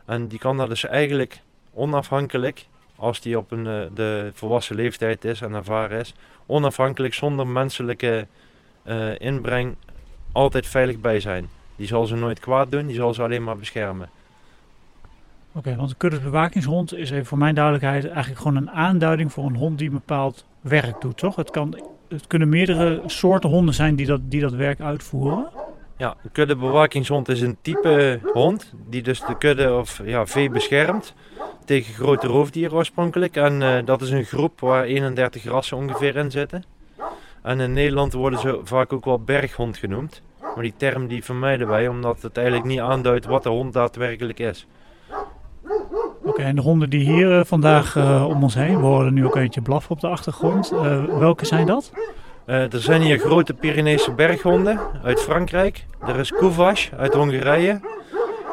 En 0.06 0.28
die 0.28 0.40
kan 0.40 0.58
dat 0.58 0.70
dus 0.70 0.86
eigenlijk 0.86 1.42
onafhankelijk, 1.74 2.68
als 3.00 3.22
die 3.22 3.38
op 3.38 3.52
een, 3.52 3.66
uh, 3.66 3.82
de 3.94 4.32
volwassen 4.34 4.76
leeftijd 4.76 5.26
is 5.26 5.42
en 5.42 5.54
ervaren 5.54 6.00
is, 6.00 6.14
onafhankelijk 6.46 7.14
zonder 7.14 7.48
menselijke 7.48 8.28
uh, 8.86 9.20
inbreng 9.20 9.76
altijd 10.32 10.68
veilig 10.68 11.00
bij 11.00 11.20
zijn. 11.20 11.50
Die 11.76 11.88
zal 11.88 12.06
ze 12.06 12.16
nooit 12.16 12.40
kwaad 12.40 12.72
doen, 12.72 12.88
die 12.88 12.96
zal 12.96 13.14
ze 13.14 13.24
alleen 13.24 13.44
maar 13.44 13.58
beschermen. 13.58 14.10
Oké, 15.52 15.76
want 15.76 15.90
een 15.90 15.98
kuddebewaakingshond 15.98 16.96
is 16.96 17.12
even 17.12 17.26
voor 17.26 17.38
mijn 17.38 17.56
duidelijkheid 17.56 18.06
eigenlijk 18.06 18.42
gewoon 18.42 18.58
een 18.58 18.72
aanduiding 18.72 19.34
voor 19.34 19.46
een 19.46 19.56
hond 19.56 19.78
die 19.78 19.90
bepaald 19.90 20.46
werk 20.62 21.02
doet, 21.02 21.18
toch? 21.18 21.36
Het, 21.36 21.52
kan, 21.52 21.80
het 22.08 22.28
kunnen 22.28 22.50
meerdere 22.50 23.02
soorten 23.06 23.50
honden 23.50 23.74
zijn 23.74 23.96
die 23.96 24.06
dat, 24.06 24.20
die 24.24 24.42
dat 24.42 24.54
werk 24.54 24.80
uitvoeren. 24.80 25.48
Ja, 26.00 26.16
een 26.24 26.32
kuddebewakingshond 26.32 27.30
is 27.30 27.42
een 27.42 27.58
type 27.62 28.20
hond 28.34 28.74
die 28.88 29.02
dus 29.02 29.20
de 29.20 29.38
kudde 29.38 29.74
of 29.74 30.02
ja, 30.04 30.26
vee 30.26 30.50
beschermt 30.50 31.14
tegen 31.66 31.94
grote 31.94 32.28
roofdieren 32.28 32.78
oorspronkelijk. 32.78 33.36
En 33.36 33.62
eh, 33.62 33.86
dat 33.86 34.02
is 34.02 34.10
een 34.10 34.24
groep 34.24 34.60
waar 34.60 34.84
31 34.84 35.44
rassen 35.44 35.78
ongeveer 35.78 36.16
in 36.16 36.32
zitten. 36.32 36.64
En 37.42 37.60
in 37.60 37.74
Nederland 37.74 38.14
worden 38.14 38.40
ze 38.40 38.60
vaak 38.64 38.94
ook 38.94 39.06
wel 39.06 39.20
berghond 39.20 39.78
genoemd. 39.78 40.22
Maar 40.42 40.64
die 40.64 40.74
term 40.78 41.08
die 41.08 41.24
vermijden 41.24 41.68
wij 41.68 41.88
omdat 41.88 42.22
het 42.22 42.38
eigenlijk 42.38 42.68
niet 42.68 42.80
aanduidt 42.80 43.26
wat 43.26 43.44
de 43.44 43.50
hond 43.50 43.74
daadwerkelijk 43.74 44.40
is. 44.40 44.68
Oké, 46.24 46.42
en 46.42 46.56
de 46.56 46.62
honden 46.62 46.90
die 46.90 47.14
hier 47.14 47.40
eh, 47.40 47.46
vandaag 47.46 47.96
eh, 47.96 48.26
om 48.28 48.44
ons 48.44 48.54
heen, 48.54 48.80
we 48.80 48.86
horen 48.86 49.14
nu 49.14 49.26
ook 49.26 49.36
eentje 49.36 49.62
blaffen 49.62 49.92
op 49.92 50.00
de 50.00 50.08
achtergrond. 50.08 50.70
Welke 51.20 51.46
zijn 51.46 51.66
dat? 51.66 51.92
Eh, 52.50 52.74
er 52.74 52.80
zijn 52.80 53.02
hier 53.02 53.18
grote 53.20 53.54
Pyreneese 53.54 54.12
berghonden 54.12 54.80
uit 55.04 55.22
Frankrijk. 55.22 55.86
Er 56.08 56.20
is 56.20 56.32
Kuvash 56.32 56.90
uit 56.98 57.14
Hongarije. 57.14 57.80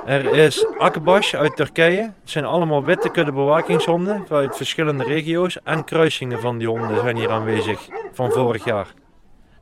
Er 0.06 0.24
is 0.34 0.66
Akbash 0.78 1.34
uit 1.34 1.56
Turkije. 1.56 2.00
Het 2.00 2.12
zijn 2.30 2.44
allemaal 2.44 2.84
witte 2.84 3.10
kuddebewakingshonden 3.10 4.26
uit 4.30 4.56
verschillende 4.56 5.04
regio's. 5.04 5.62
En 5.62 5.84
kruisingen 5.84 6.40
van 6.40 6.58
die 6.58 6.68
honden 6.68 7.00
zijn 7.00 7.16
hier 7.16 7.30
aanwezig 7.30 7.88
van 8.12 8.30
vorig 8.30 8.64
jaar. 8.64 8.86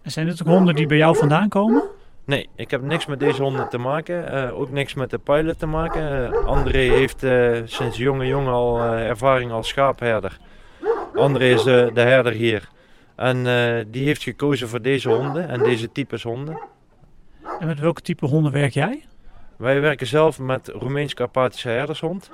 En 0.02 0.10
zijn 0.10 0.26
dit 0.26 0.42
ook 0.42 0.48
honden 0.48 0.74
die 0.74 0.86
bij 0.86 0.96
jou 0.96 1.16
vandaan 1.16 1.48
komen? 1.48 1.82
Nee, 2.26 2.48
ik 2.56 2.70
heb 2.70 2.82
niks 2.82 3.06
met 3.06 3.20
deze 3.20 3.42
honden 3.42 3.68
te 3.68 3.78
maken. 3.78 4.32
eh, 4.32 4.60
ook 4.60 4.70
niks 4.70 4.94
met 4.94 5.10
de 5.10 5.18
pilot 5.18 5.58
te 5.58 5.66
maken. 5.66 6.32
Eh, 6.32 6.46
André 6.46 6.78
heeft 6.78 7.26
sinds 7.64 7.96
jonge 7.96 8.26
jongen 8.26 8.52
al 8.52 8.80
ervaring 8.82 9.52
als 9.52 9.68
schaapherder. 9.68 10.38
André 11.14 11.44
is 11.44 11.62
de 11.62 11.90
herder 11.94 12.32
hier. 12.32 12.72
En 13.16 13.47
eh, 13.47 13.85
die 13.87 14.04
heeft 14.04 14.23
gekozen 14.23 14.68
voor 14.68 14.83
deze 14.83 15.09
honden 15.09 15.49
en 15.49 15.62
deze 15.62 15.92
types 15.92 16.23
honden. 16.23 16.59
En 17.61 17.66
met 17.66 17.80
welke 17.80 18.00
type 18.00 18.26
honden 18.26 18.52
werk 18.52 18.73
jij? 18.73 19.04
Wij 19.56 19.80
werken 19.80 20.06
zelf 20.06 20.38
met 20.38 20.68
Roemeens-Karpatische 20.68 21.68
herdershond. 21.68 22.30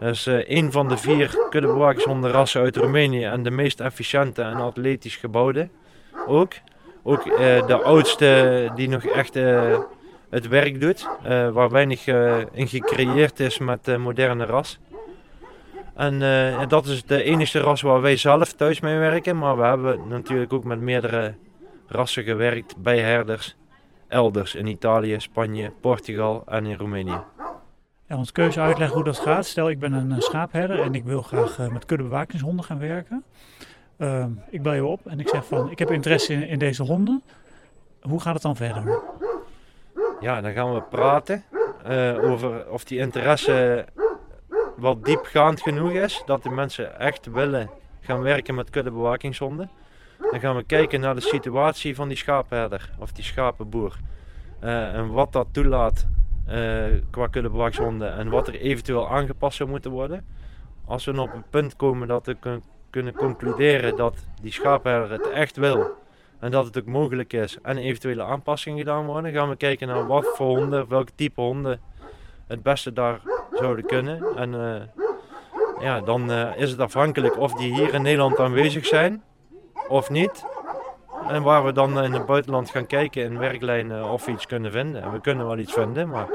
Dat 0.00 0.10
is 0.10 0.26
eh, 0.26 0.56
een 0.56 0.72
van 0.72 0.88
de 0.88 0.96
vier 0.96 1.38
kuddebewakingshonden 1.50 2.46
uit 2.54 2.76
Roemenië 2.76 3.24
en 3.24 3.42
de 3.42 3.50
meest 3.50 3.80
efficiënte 3.80 4.42
en 4.42 4.56
atletisch 4.56 5.16
gebouwde 5.16 5.68
ook. 6.26 6.52
Ook 7.02 7.26
eh, 7.26 7.66
de 7.66 7.82
oudste 7.82 8.70
die 8.74 8.88
nog 8.88 9.04
echt 9.04 9.34
het 10.30 10.48
werk 10.48 10.80
doet, 10.80 11.08
waar 11.52 11.70
weinig 11.70 12.06
in 12.52 12.68
gecreëerd 12.68 13.40
is 13.40 13.58
met 13.58 13.84
de 13.84 13.98
moderne 13.98 14.44
ras. 14.44 14.78
En 15.94 16.22
eh, 16.22 16.68
dat 16.68 16.86
is 16.86 17.04
de 17.04 17.22
enige 17.22 17.58
ras 17.58 17.82
waar 17.82 18.00
wij 18.00 18.16
zelf 18.16 18.52
thuis 18.52 18.80
mee 18.80 18.98
werken, 18.98 19.38
maar 19.38 19.56
we 19.56 19.64
hebben 19.64 20.08
natuurlijk 20.08 20.52
ook 20.52 20.64
met 20.64 20.80
meerdere 20.80 21.34
rassen 21.86 22.22
gewerkt 22.22 22.76
bij 22.76 22.98
herders 22.98 23.56
elders 24.08 24.54
in 24.54 24.66
Italië, 24.66 25.20
Spanje, 25.20 25.72
Portugal 25.80 26.42
en 26.46 26.66
in 26.66 26.76
Roemenië. 26.76 27.20
Ja, 28.06 28.22
je 28.34 28.42
eens 28.42 28.58
uitleggen 28.58 28.96
hoe 28.96 29.04
dat 29.04 29.18
gaat? 29.18 29.46
Stel, 29.46 29.70
ik 29.70 29.78
ben 29.78 29.92
een 29.92 30.12
eh, 30.12 30.20
schaapherder 30.20 30.80
en 30.80 30.94
ik 30.94 31.04
wil 31.04 31.22
graag 31.22 31.58
eh, 31.58 31.68
met 31.68 31.84
kuddebewakingshonden 31.84 32.64
gaan 32.64 32.78
werken. 32.78 33.24
Ehm, 33.96 34.30
ik 34.50 34.62
bel 34.62 34.72
je 34.72 34.84
op 34.84 35.06
en 35.06 35.20
ik 35.20 35.28
zeg 35.28 35.46
van, 35.46 35.70
ik 35.70 35.78
heb 35.78 35.90
interesse 35.90 36.32
in, 36.32 36.48
in 36.48 36.58
deze 36.58 36.82
honden. 36.82 37.22
Hoe 38.00 38.20
gaat 38.20 38.34
het 38.34 38.42
dan 38.42 38.56
verder? 38.56 39.00
Ja, 40.20 40.40
dan 40.40 40.52
gaan 40.52 40.74
we 40.74 40.82
praten 40.82 41.44
over 42.20 42.70
of 42.70 42.84
die 42.84 42.98
interesse 42.98 43.84
wel 44.76 45.00
diepgaand 45.00 45.60
genoeg 45.62 45.90
is. 45.90 46.22
Dat 46.26 46.42
de 46.42 46.50
mensen 46.50 46.98
echt 46.98 47.26
willen 47.26 47.70
gaan 48.00 48.22
werken 48.22 48.54
met 48.54 48.70
kuddebewakingshonden. 48.70 49.70
Dan 50.30 50.40
gaan 50.40 50.56
we 50.56 50.62
kijken 50.62 51.00
naar 51.00 51.14
de 51.14 51.20
situatie 51.20 51.94
van 51.94 52.08
die 52.08 52.16
schaapherder 52.16 52.90
of 52.98 53.12
die 53.12 53.24
schapenboer. 53.24 53.96
Eh, 54.60 54.94
en 54.94 55.12
wat 55.12 55.32
dat 55.32 55.46
toelaat 55.52 56.06
eh, 56.46 56.84
qua 57.10 57.26
kuddebewakingshonden 57.26 58.12
en 58.16 58.28
wat 58.28 58.48
er 58.48 58.54
eventueel 58.54 59.08
aangepast 59.10 59.56
zou 59.56 59.68
moeten 59.70 59.90
worden. 59.90 60.24
Als 60.84 61.04
we 61.04 61.20
op 61.20 61.32
een 61.34 61.44
punt 61.50 61.76
komen 61.76 62.08
dat 62.08 62.26
we 62.26 62.34
kun- 62.34 62.62
kunnen 62.90 63.14
concluderen 63.14 63.96
dat 63.96 64.26
die 64.42 64.52
schaapherder 64.52 65.10
het 65.10 65.30
echt 65.30 65.56
wil 65.56 65.90
en 66.38 66.50
dat 66.50 66.64
het 66.64 66.78
ook 66.78 66.86
mogelijk 66.86 67.32
is 67.32 67.58
en 67.62 67.78
eventuele 67.78 68.22
aanpassingen 68.22 68.78
gedaan 68.78 69.06
worden, 69.06 69.32
gaan 69.32 69.48
we 69.48 69.56
kijken 69.56 69.88
naar 69.88 70.06
wat 70.06 70.26
voor 70.34 70.46
honden, 70.58 70.88
welke 70.88 71.12
type 71.14 71.40
honden 71.40 71.80
het 72.46 72.62
beste 72.62 72.92
daar 72.92 73.20
zouden 73.54 73.86
kunnen. 73.86 74.36
En 74.36 74.54
eh, 74.54 75.04
ja, 75.80 76.00
dan 76.00 76.30
eh, 76.30 76.56
is 76.56 76.70
het 76.70 76.80
afhankelijk 76.80 77.38
of 77.38 77.54
die 77.54 77.74
hier 77.74 77.94
in 77.94 78.02
Nederland 78.02 78.38
aanwezig 78.38 78.86
zijn 78.86 79.22
of 79.88 80.10
niet. 80.10 80.44
En 81.28 81.42
waar 81.42 81.64
we 81.64 81.72
dan 81.72 82.02
in 82.02 82.12
het 82.12 82.26
buitenland 82.26 82.70
gaan 82.70 82.86
kijken 82.86 83.22
in 83.22 83.38
werklijnen 83.38 84.10
of 84.10 84.24
we 84.24 84.32
iets 84.32 84.46
kunnen 84.46 84.72
vinden. 84.72 85.02
En 85.02 85.12
we 85.12 85.20
kunnen 85.20 85.46
wel 85.46 85.58
iets 85.58 85.72
vinden, 85.72 86.08
maar 86.08 86.28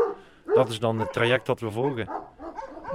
dat 0.53 0.69
is 0.69 0.79
dan 0.79 0.99
het 0.99 1.13
traject 1.13 1.45
dat 1.45 1.59
we 1.59 1.71
volgen. 1.71 2.09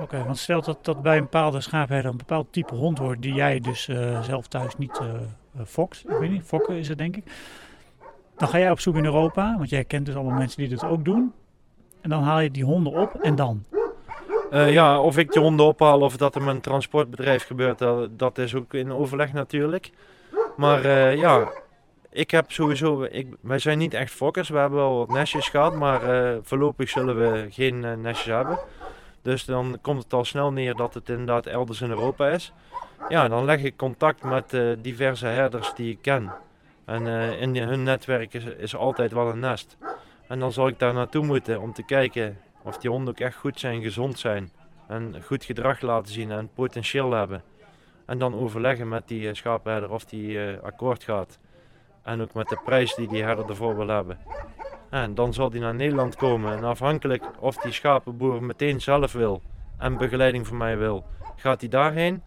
Oké, 0.01 0.25
want 0.25 0.39
stel 0.39 0.63
dat, 0.63 0.85
dat 0.85 1.03
bij 1.03 1.17
een 1.17 1.23
bepaalde 1.23 1.61
schaapherder 1.61 2.11
een 2.11 2.17
bepaald 2.17 2.47
type 2.51 2.75
hond 2.75 2.99
wordt 2.99 3.23
die 3.23 3.35
jij 3.35 3.61
dus 3.61 3.89
eh, 3.89 4.23
zelf 4.23 4.47
thuis 4.47 4.77
niet 4.77 4.99
eh, 4.99 5.07
fokt. 5.67 6.05
Ik 6.09 6.17
weet 6.17 6.31
niet, 6.31 6.43
fokken 6.43 6.77
is 6.77 6.89
het 6.89 6.99
denk 6.99 7.17
ik. 7.17 7.25
Dan 8.37 8.49
ga 8.49 8.59
jij 8.59 8.71
op 8.71 8.81
zoek 8.81 8.97
in 8.97 9.05
Europa, 9.05 9.55
want 9.57 9.71
jij 9.71 9.85
kent 9.85 10.07
dus 10.07 10.15
allemaal 10.15 10.39
mensen 10.39 10.59
die 10.59 10.69
dit 10.69 10.85
ook 10.85 11.05
doen. 11.05 11.33
En 12.01 12.11
dan 12.11 12.23
haal 12.23 12.41
je 12.41 12.51
die 12.51 12.65
honden 12.65 12.93
op 12.93 13.15
en 13.15 13.35
dan? 13.35 13.65
Eh, 14.51 14.73
ja, 14.73 15.01
of 15.01 15.19
ik 15.19 15.33
die 15.33 15.43
honden 15.43 15.67
ophaal 15.67 16.01
of 16.01 16.17
dat 16.17 16.35
er 16.35 16.43
met 16.43 16.55
een 16.55 16.61
transportbedrijf 16.61 17.47
gebeurt, 17.47 17.79
dat, 17.79 18.19
dat 18.19 18.39
is 18.39 18.55
ook 18.55 18.75
in 18.75 18.93
overleg 18.93 19.33
natuurlijk. 19.33 19.91
Maar 20.57 20.85
eh, 20.85 21.17
ja, 21.17 21.53
ik 22.11 22.31
heb 22.31 22.53
sowieso, 22.53 23.03
ik, 23.03 23.27
wij 23.41 23.59
zijn 23.59 23.79
niet 23.79 23.95
echt 23.95 24.13
fokkers, 24.13 24.49
we 24.49 24.59
hebben 24.59 24.79
wel 24.79 24.97
wat 24.97 25.09
nestjes 25.09 25.49
gehad, 25.49 25.75
maar 25.75 26.03
eh, 26.03 26.39
voorlopig 26.43 26.89
zullen 26.89 27.17
we 27.17 27.47
geen 27.51 28.01
nestjes 28.01 28.35
hebben. 28.35 28.59
Dus 29.23 29.45
dan 29.45 29.79
komt 29.83 30.03
het 30.03 30.13
al 30.13 30.25
snel 30.25 30.53
neer 30.53 30.75
dat 30.75 30.95
het 30.95 31.09
inderdaad 31.09 31.47
elders 31.47 31.81
in 31.81 31.91
Europa 31.91 32.29
is. 32.29 32.53
Ja, 33.09 33.29
dan 33.29 33.45
leg 33.45 33.63
ik 33.63 33.77
contact 33.77 34.23
met 34.23 34.57
diverse 34.79 35.27
herders 35.27 35.75
die 35.75 35.91
ik 35.91 35.99
ken. 36.01 36.33
En 36.85 37.07
in 37.39 37.57
hun 37.57 37.83
netwerk 37.83 38.35
is 38.35 38.77
altijd 38.77 39.13
wel 39.13 39.29
een 39.29 39.39
nest. 39.39 39.77
En 40.29 40.39
dan 40.39 40.53
zal 40.53 40.69
ik 40.69 40.79
daar 40.79 40.95
naartoe 40.95 41.25
moeten 41.25 41.61
om 41.61 41.73
te 41.73 41.83
kijken 41.83 42.39
of 42.65 42.79
die 42.79 42.91
honden 42.91 43.15
ook 43.15 43.21
echt 43.21 43.37
goed 43.37 43.61
zijn, 43.61 43.83
gezond 43.83 44.19
zijn. 44.19 44.51
En 44.89 45.15
goed 45.25 45.45
gedrag 45.45 45.81
laten 45.81 46.13
zien 46.13 46.31
en 46.31 46.51
potentieel 46.55 47.13
hebben. 47.13 47.43
En 48.07 48.19
dan 48.19 48.35
overleggen 48.35 48.89
met 48.89 49.09
die 49.09 49.29
eh, 49.29 49.35
schaapherder 49.35 49.91
of 49.91 50.05
die 50.05 50.45
eh, 50.45 50.63
akkoord 50.63 51.05
gaat. 51.05 51.39
En 52.03 52.21
ook 52.21 52.35
met 52.35 52.49
de 52.49 52.59
prijs 52.65 52.95
die 52.95 53.09
die 53.09 53.23
herder 53.23 53.49
ervoor 53.49 53.77
wil 53.77 53.89
hebben. 53.89 54.19
En 54.91 55.15
dan 55.15 55.33
zal 55.33 55.51
die 55.51 55.61
naar 55.61 55.75
Nederland 55.75 56.17
komen. 56.17 56.57
En 56.57 56.65
afhankelijk 56.65 57.25
of 57.39 57.57
die 57.57 57.73
schapenboer 57.73 58.43
meteen 58.43 58.81
zelf 58.81 59.13
wil 59.13 59.43
en 59.79 59.97
begeleiding 59.97 60.47
van 60.47 60.57
mij 60.57 60.79
wil, 60.79 61.05
gaat 61.37 61.61
hij 61.61 61.71
daarheen. 61.71 62.23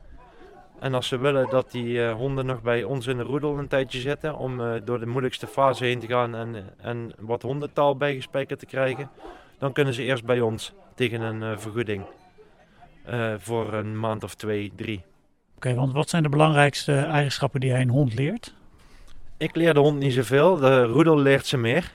En 0.80 0.94
als 0.94 1.08
ze 1.08 1.18
willen 1.18 1.50
dat 1.50 1.72
die 1.72 2.06
eh, 2.06 2.14
honden 2.14 2.46
nog 2.46 2.62
bij 2.62 2.84
ons 2.84 3.08
in 3.08 3.18
de 3.18 3.24
roedel 3.24 3.58
een 3.58 3.68
tijdje 3.68 4.00
zitten 4.00 4.38
om 4.38 4.82
door 4.86 5.00
de 5.00 5.06
moeilijkste 5.06 5.48
fase 5.48 5.86
heen 5.86 6.00
te 6.00 6.08
gaan 6.08 6.36
en, 6.36 6.74
en 6.78 7.12
wat 7.20 7.42
hondentaal 7.42 7.98
bijgespijkerd 7.98 8.60
te 8.60 8.66
krijgen, 8.66 9.10
dan 9.60 9.74
kunnen 9.74 9.94
ze 9.94 10.04
eerst 10.04 10.26
bij 10.26 10.42
ons 10.42 10.74
tegen 10.96 11.22
een 11.22 11.44
eh, 11.44 11.58
vergoeding 11.58 12.06
eh, 13.06 13.34
voor 13.38 13.74
een 13.74 14.00
maand 14.00 14.24
of 14.24 14.36
twee, 14.36 14.72
drie. 14.76 15.04
Oké, 15.56 15.74
want 15.74 15.94
wat 15.94 16.10
zijn 16.10 16.24
de 16.24 16.30
belangrijkste 16.30 16.96
eigenschappen 16.96 17.60
die 17.60 17.70
jij 17.70 17.82
een 17.82 17.90
hond 17.90 18.14
leert? 18.14 18.54
Ik 19.38 19.56
leer 19.56 19.74
de 19.74 19.80
hond 19.80 20.00
niet 20.00 20.14
zoveel, 20.14 20.56
de 20.56 20.84
roedel 20.84 21.18
leert 21.18 21.46
ze 21.46 21.58
meer. 21.58 21.92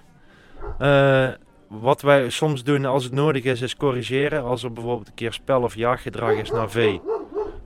Eh, 0.79 1.29
wat 1.69 2.03
wij 2.03 2.31
soms 2.31 2.65
doen 2.65 2.85
als 2.85 3.05
het 3.05 3.13
nodig 3.13 3.45
is, 3.45 3.61
is 3.61 3.77
corrigeren. 3.77 4.43
Als 4.43 4.63
er 4.63 4.73
bijvoorbeeld 4.73 5.09
een 5.09 5.15
keer 5.15 5.33
spel- 5.33 5.63
of 5.63 5.75
jaaggedrag 5.75 6.33
is 6.33 6.51
naar 6.51 6.71
vee, 6.71 7.01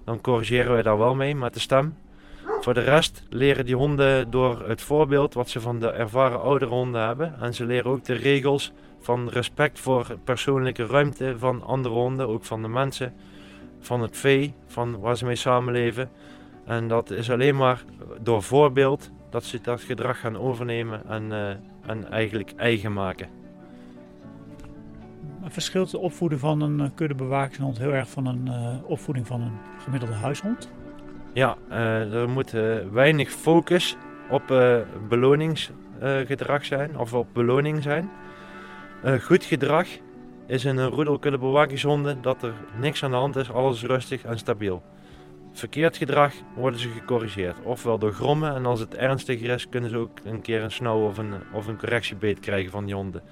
dan 0.05 0.21
corrigeren 0.21 0.73
wij 0.73 0.83
daar 0.83 0.99
wel 0.99 1.15
mee 1.15 1.35
met 1.35 1.55
de 1.55 1.61
stem. 1.61 1.97
Voor 2.61 2.75
de 2.75 2.81
rest 2.81 3.23
leren 3.29 3.67
die 3.67 3.77
honden 3.77 4.31
door 4.31 4.69
het 4.69 4.83
voorbeeld 4.83 5.35
wat 5.35 5.49
ze 5.49 5.61
van 5.61 5.79
de 5.79 5.91
ervaren 5.91 6.41
oudere 6.41 6.71
honden 6.71 7.07
hebben. 7.07 7.41
En 7.41 7.55
ze 7.55 7.65
leren 7.65 7.91
ook 7.91 8.05
de 8.05 8.15
regels 8.15 8.73
van 9.07 9.29
respect 9.29 9.79
voor 9.79 10.19
persoonlijke 10.25 10.87
ruimte 10.87 11.39
van 11.39 11.63
andere 11.63 11.95
honden, 11.95 12.29
ook 12.29 12.45
van 12.45 12.63
de 12.63 12.69
mensen, 12.69 13.15
van 13.81 14.01
het 14.01 14.17
vee, 14.17 14.55
van 14.67 15.01
waar 15.01 15.17
ze 15.17 15.25
mee 15.25 15.37
samenleven. 15.37 16.11
En 16.65 16.89
dat 16.89 17.11
is 17.11 17.31
alleen 17.31 17.57
maar 17.57 17.85
door 18.21 18.43
voorbeeld 18.43 19.11
dat 19.31 19.45
ze 19.45 19.61
dat 19.61 19.81
gedrag 19.81 20.21
gaan 20.21 20.39
overnemen 20.39 21.09
en, 21.09 21.33
eh, 21.33 21.49
en 21.91 22.11
eigenlijk 22.11 22.53
eigen 22.57 22.93
maken. 22.93 23.29
Verschilt 25.45 25.91
de 25.91 25.99
opvoeding 25.99 26.41
van 26.41 26.61
een 26.61 26.81
eh, 26.81 26.91
kuddebewakershond 26.95 27.79
heel 27.79 27.93
erg 27.93 28.09
van 28.09 28.27
een 28.27 28.49
eh, 28.49 28.91
opvoeding 28.91 29.27
van 29.27 29.41
een 29.41 29.59
gemiddelde 29.79 30.15
huishond? 30.15 30.71
Ja, 31.33 31.57
er 31.69 32.29
moet 32.29 32.51
weinig 32.93 33.31
focus 33.31 33.97
op 34.31 34.43
beloningsgedrag 35.09 36.65
zijn 36.65 36.99
of 36.99 37.15
op 37.15 37.27
beloning 37.33 37.83
zijn. 37.83 38.11
Eh, 39.07 39.21
goed 39.21 39.45
gedrag 39.45 39.87
is 40.47 40.65
in 40.65 40.77
een 40.77 40.89
roedelkudde 40.89 41.39
bewakingshonden 41.39 42.23
dat 42.23 42.43
er 42.43 42.53
niks 42.81 43.03
aan 43.05 43.11
de 43.11 43.17
hand 43.17 43.37
is, 43.37 43.53
alles 43.53 43.83
rustig 43.83 44.25
en 44.25 44.39
stabiel. 44.39 44.83
Verkeerd 45.53 45.97
gedrag 45.97 46.33
worden 46.57 46.81
ze 46.81 46.89
gecorrigeerd, 46.89 47.57
ofwel 47.63 47.99
door 47.99 48.13
grommen 48.13 48.55
en 48.55 48.67
als 48.67 48.81
het 48.81 48.95
ernstiger 48.95 49.51
is 49.51 49.69
kunnen 49.69 49.91
ze 49.91 49.97
ook 49.97 50.19
een 50.25 50.41
keer 50.41 50.63
een 50.63 50.71
snauw 50.71 51.07
of 51.07 51.19
een, 51.19 51.35
of 51.53 51.67
een 51.67 51.79
correctiebeet 51.79 52.41
krijgen 52.41 52.71
van 52.71 52.85
die 52.85 52.95
honden. 52.95 53.23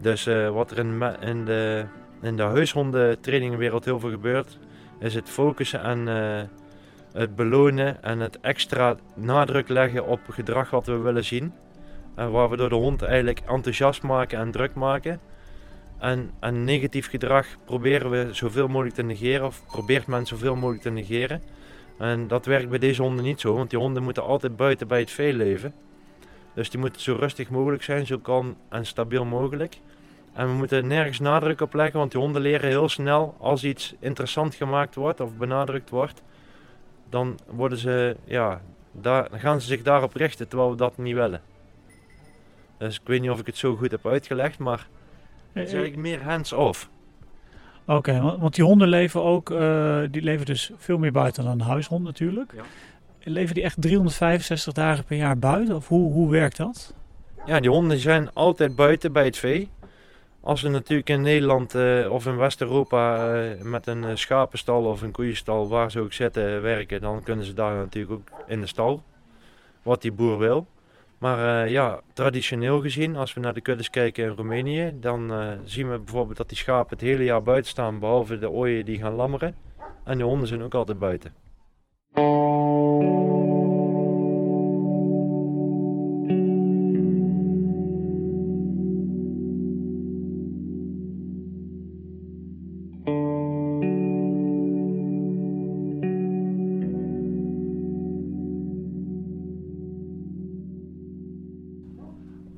Dus 0.00 0.26
uh, 0.26 0.50
wat 0.50 0.70
er 0.70 0.78
in, 0.78 1.02
in, 1.20 1.44
de, 1.44 1.84
in 2.22 2.36
de 2.36 2.42
huishondentrainingenwereld 2.42 3.84
heel 3.84 4.00
veel 4.00 4.10
gebeurt, 4.10 4.58
is 4.98 5.14
het 5.14 5.28
focussen 5.28 5.82
en 5.82 6.06
uh, 6.06 6.42
het 7.12 7.36
belonen 7.36 8.02
en 8.02 8.20
het 8.20 8.40
extra 8.40 8.96
nadruk 9.14 9.68
leggen 9.68 10.06
op 10.06 10.20
gedrag 10.28 10.70
wat 10.70 10.86
we 10.86 10.96
willen 10.96 11.24
zien. 11.24 11.52
En 12.16 12.30
waar 12.30 12.50
we 12.50 12.56
door 12.56 12.68
de 12.68 12.74
hond 12.74 13.02
eigenlijk 13.02 13.40
enthousiast 13.46 14.02
maken 14.02 14.38
en 14.38 14.50
druk 14.50 14.74
maken. 14.74 15.20
En, 15.98 16.30
en 16.40 16.64
negatief 16.64 17.08
gedrag 17.08 17.46
proberen 17.64 18.10
we 18.10 18.28
zoveel 18.30 18.68
mogelijk 18.68 18.94
te 18.94 19.02
negeren, 19.02 19.46
of 19.46 19.62
probeert 19.66 20.06
men 20.06 20.26
zoveel 20.26 20.54
mogelijk 20.56 20.82
te 20.82 20.90
negeren. 20.90 21.42
En 21.98 22.28
dat 22.28 22.46
werkt 22.46 22.68
bij 22.68 22.78
deze 22.78 23.02
honden 23.02 23.24
niet 23.24 23.40
zo, 23.40 23.54
want 23.54 23.70
die 23.70 23.78
honden 23.78 24.02
moeten 24.02 24.22
altijd 24.22 24.56
buiten 24.56 24.88
bij 24.88 25.00
het 25.00 25.10
vee 25.10 25.32
leven. 25.32 25.74
Dus 26.54 26.70
die 26.70 26.80
moeten 26.80 27.00
zo 27.00 27.16
rustig 27.18 27.50
mogelijk 27.50 27.82
zijn, 27.82 28.06
zo 28.06 28.18
kalm 28.18 28.56
en 28.68 28.86
stabiel 28.86 29.24
mogelijk. 29.24 29.78
En 30.32 30.46
we 30.46 30.52
moeten 30.52 30.86
nergens 30.86 31.18
nadruk 31.18 31.60
op 31.60 31.74
leggen, 31.74 31.98
want 31.98 32.12
die 32.12 32.20
honden 32.20 32.42
leren 32.42 32.68
heel 32.68 32.88
snel 32.88 33.34
als 33.38 33.64
iets 33.64 33.94
interessant 33.98 34.54
gemaakt 34.54 34.94
wordt 34.94 35.20
of 35.20 35.36
benadrukt 35.36 35.90
wordt. 35.90 36.22
Dan, 37.10 37.38
worden 37.46 37.78
ze, 37.78 38.16
ja, 38.24 38.60
daar, 38.92 39.30
dan 39.30 39.40
gaan 39.40 39.60
ze 39.60 39.66
zich 39.66 39.82
daarop 39.82 40.14
richten 40.14 40.48
terwijl 40.48 40.70
we 40.70 40.76
dat 40.76 40.98
niet 40.98 41.14
willen. 41.14 41.40
Dus 42.78 42.94
ik 42.96 43.06
weet 43.06 43.20
niet 43.20 43.30
of 43.30 43.40
ik 43.40 43.46
het 43.46 43.56
zo 43.56 43.76
goed 43.76 43.90
heb 43.90 44.06
uitgelegd, 44.06 44.58
maar 44.58 44.86
het 45.52 45.66
is 45.66 45.72
eigenlijk 45.72 46.02
meer 46.02 46.22
hands-off. 46.22 46.88
Oké, 47.86 48.20
want 48.38 48.54
die 48.54 48.64
honden 48.64 48.88
leven 48.88 49.22
ook, 49.22 49.50
uh, 49.50 50.00
die 50.10 50.22
leven 50.22 50.46
dus 50.46 50.70
veel 50.76 50.98
meer 50.98 51.12
buiten 51.12 51.44
dan 51.44 51.52
een 51.52 51.66
huishond 51.66 52.04
natuurlijk. 52.04 52.52
Ja. 52.54 52.62
Leven 53.32 53.54
die 53.54 53.64
echt 53.64 53.80
365 53.80 54.72
dagen 54.72 55.04
per 55.04 55.16
jaar 55.16 55.38
buiten? 55.38 55.76
Of 55.76 55.88
hoe, 55.88 56.12
hoe 56.12 56.30
werkt 56.30 56.56
dat? 56.56 56.94
Ja, 57.46 57.60
die 57.60 57.70
honden 57.70 57.98
zijn 57.98 58.32
altijd 58.32 58.76
buiten 58.76 59.12
bij 59.12 59.24
het 59.24 59.36
vee. 59.38 59.70
Als 60.40 60.62
we 60.62 60.68
natuurlijk 60.68 61.08
in 61.08 61.20
Nederland 61.20 61.74
uh, 61.74 62.12
of 62.12 62.26
in 62.26 62.36
West-Europa 62.36 63.34
uh, 63.34 63.62
met 63.62 63.86
een 63.86 64.18
schapenstal 64.18 64.84
of 64.84 65.02
een 65.02 65.10
koeienstal, 65.10 65.68
waar 65.68 65.90
ze 65.90 66.00
ook 66.00 66.12
zitten, 66.12 66.62
werken, 66.62 67.00
dan 67.00 67.22
kunnen 67.22 67.44
ze 67.44 67.52
daar 67.52 67.76
natuurlijk 67.76 68.12
ook 68.12 68.28
in 68.46 68.60
de 68.60 68.66
stal. 68.66 69.02
Wat 69.82 70.02
die 70.02 70.12
boer 70.12 70.38
wil. 70.38 70.66
Maar 71.18 71.64
uh, 71.64 71.70
ja, 71.70 72.00
traditioneel 72.12 72.80
gezien, 72.80 73.16
als 73.16 73.34
we 73.34 73.40
naar 73.40 73.54
de 73.54 73.60
kuddes 73.60 73.90
kijken 73.90 74.24
in 74.24 74.30
Roemenië, 74.30 74.92
dan 75.00 75.32
uh, 75.32 75.52
zien 75.64 75.90
we 75.90 75.98
bijvoorbeeld 75.98 76.36
dat 76.36 76.48
die 76.48 76.58
schapen 76.58 76.96
het 76.96 77.06
hele 77.06 77.24
jaar 77.24 77.42
buiten 77.42 77.70
staan, 77.70 77.98
behalve 77.98 78.38
de 78.38 78.50
ooien 78.50 78.84
die 78.84 78.98
gaan 78.98 79.14
lammeren. 79.14 79.54
En 80.04 80.18
de 80.18 80.24
honden 80.24 80.48
zijn 80.48 80.62
ook 80.62 80.74
altijd 80.74 80.98
buiten. 80.98 81.34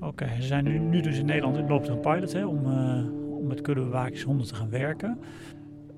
Oké, 0.00 0.34
ze 0.40 0.46
zijn 0.46 0.90
nu, 0.90 1.00
dus 1.00 1.18
in 1.18 1.26
Nederland 1.26 1.68
loopt 1.68 1.88
een 1.88 2.00
pilot 2.00 2.32
hè, 2.32 2.46
om, 2.46 2.66
uh, 2.66 3.36
om 3.38 3.46
met 3.46 3.60
kuddebewakingshonden 3.60 4.46
te 4.46 4.54
gaan 4.54 4.70
werken. 4.70 5.20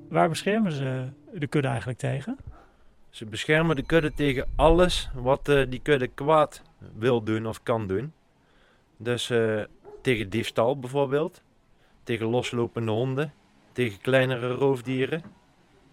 Waar 0.09 0.29
beschermen 0.29 0.73
ze 0.73 1.09
de 1.33 1.47
kudde 1.47 1.69
eigenlijk 1.69 1.99
tegen? 1.99 2.37
Ze 3.11 3.27
beschermen 3.27 3.77
de 3.77 3.83
kudde 3.83 4.13
tegen 4.13 4.49
alles 4.57 5.11
wat 5.15 5.49
uh, 5.49 5.67
die 5.69 5.81
kudde 5.83 6.07
kwaad 6.07 6.63
wil 6.95 7.23
doen 7.23 7.47
of 7.47 7.63
kan 7.63 7.87
doen. 7.87 8.13
Dus 8.97 9.31
uh, 9.31 9.61
tegen 10.03 10.29
diefstal 10.29 10.79
bijvoorbeeld, 10.79 11.43
tegen 12.03 12.27
loslopende 12.27 12.93
honden, 12.93 13.33
tegen 13.73 14.01
kleinere 14.01 14.53
roofdieren, 14.53 15.23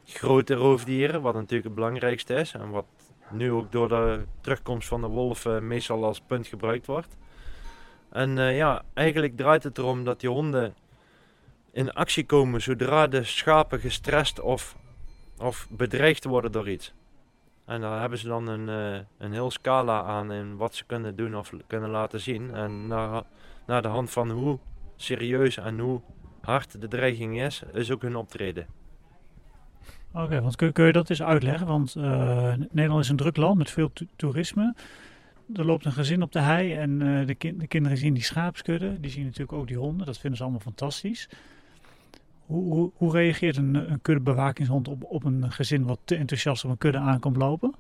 grote 0.06 0.54
roofdieren, 0.54 1.22
wat 1.22 1.34
natuurlijk 1.34 1.64
het 1.64 1.76
belangrijkste 1.76 2.34
is 2.34 2.54
en 2.54 2.70
wat 2.70 2.86
nu 3.32 3.52
ook 3.52 3.72
door 3.72 3.88
de 3.88 4.24
terugkomst 4.42 4.88
van 4.88 5.02
de 5.02 5.08
wolf 5.08 5.48
meestal 5.62 6.06
als 6.06 6.22
punt 6.22 6.48
gebruikt 6.48 6.86
wordt. 6.86 7.18
En 8.12 8.38
uh, 8.38 8.58
ja, 8.58 8.82
eigenlijk 8.94 9.38
draait 9.38 9.64
het 9.64 9.78
erom 9.78 10.04
dat 10.04 10.20
die 10.20 10.30
honden 10.30 10.74
in 11.72 11.94
actie 11.94 12.26
komen 12.26 12.62
zodra 12.62 13.08
de 13.08 13.24
schapen 13.24 13.80
gestrest 13.80 14.40
of, 14.40 14.76
of 15.38 15.68
bedreigd 15.70 16.24
worden 16.24 16.52
door 16.52 16.70
iets. 16.70 16.94
En 17.66 17.82
daar 17.82 18.00
hebben 18.00 18.20
ze 18.20 18.28
dan 18.28 18.48
een, 18.48 18.94
uh, 18.94 19.00
een 19.18 19.32
heel 19.32 19.52
scala 19.52 20.04
aan 20.04 20.32
in 20.32 20.58
wat 20.58 20.76
ze 20.76 20.86
kunnen 20.86 21.16
doen 21.16 21.36
of 21.36 21.52
kunnen 21.68 21.90
laten 21.90 22.20
zien. 22.20 22.54
En 22.54 22.88
naar, 22.88 23.24
naar 23.66 23.82
de 23.82 23.88
hand 23.88 24.10
van 24.10 24.30
hoe 24.30 24.60
serieus 24.96 25.58
en 25.58 25.80
hoe 25.80 26.02
hard 26.42 26.82
de 26.82 26.88
dreiging 26.88 27.42
is, 27.42 27.62
is 27.74 27.92
ook 27.92 28.02
hun 28.02 28.16
optreden. 28.16 28.68
Oké, 30.14 30.42
want 30.42 30.56
kun, 30.56 30.86
je 30.86 30.92
dat 30.92 31.10
eens 31.10 31.24
uitleggen? 31.24 31.68
Want 31.68 31.96
uh, 31.98 32.54
Nederland 32.72 33.04
is 33.04 33.10
een 33.10 33.16
druk 33.16 33.38
land 33.38 33.58
met 33.58 33.72
veel 33.72 33.92
toerisme 34.16 34.76
er 35.54 35.66
loopt 35.66 35.86
een 35.86 35.92
gezin 35.92 36.22
op 36.22 36.32
de 36.32 36.40
hei 36.40 36.74
en 36.74 37.02
uh, 37.02 37.28
de, 37.28 37.36
kind, 37.36 37.60
de, 37.60 37.68
kinderen 37.68 37.98
zien 37.98 38.14
die 38.14 38.24
schaapskudde. 38.24 39.00
Die 39.00 39.12
zien 39.12 39.24
natuurlijk 39.24 39.54
ook 39.54 39.68
die 39.68 39.78
honden. 39.78 40.06
Dat 40.06 40.18
vinden 40.18 40.38
ze 40.38 40.44
allemaal 40.44 40.62
fantastisch. 40.62 41.30
Hoe, 42.46 42.92
hoe, 42.96 43.12
reageert 43.12 43.58
een, 43.58 43.92
een 43.92 44.02
kuddebewakingshond 44.02 44.88
op, 44.88 45.04
op 45.04 45.24
een 45.24 45.52
gezin 45.52 45.86
wat 45.86 46.00
te 46.04 46.16
enthousiast 46.16 46.66
op 46.66 46.72
een 46.72 46.78
kudde 46.78 46.98
aankomt 47.00 47.38
lopen? 47.38 47.76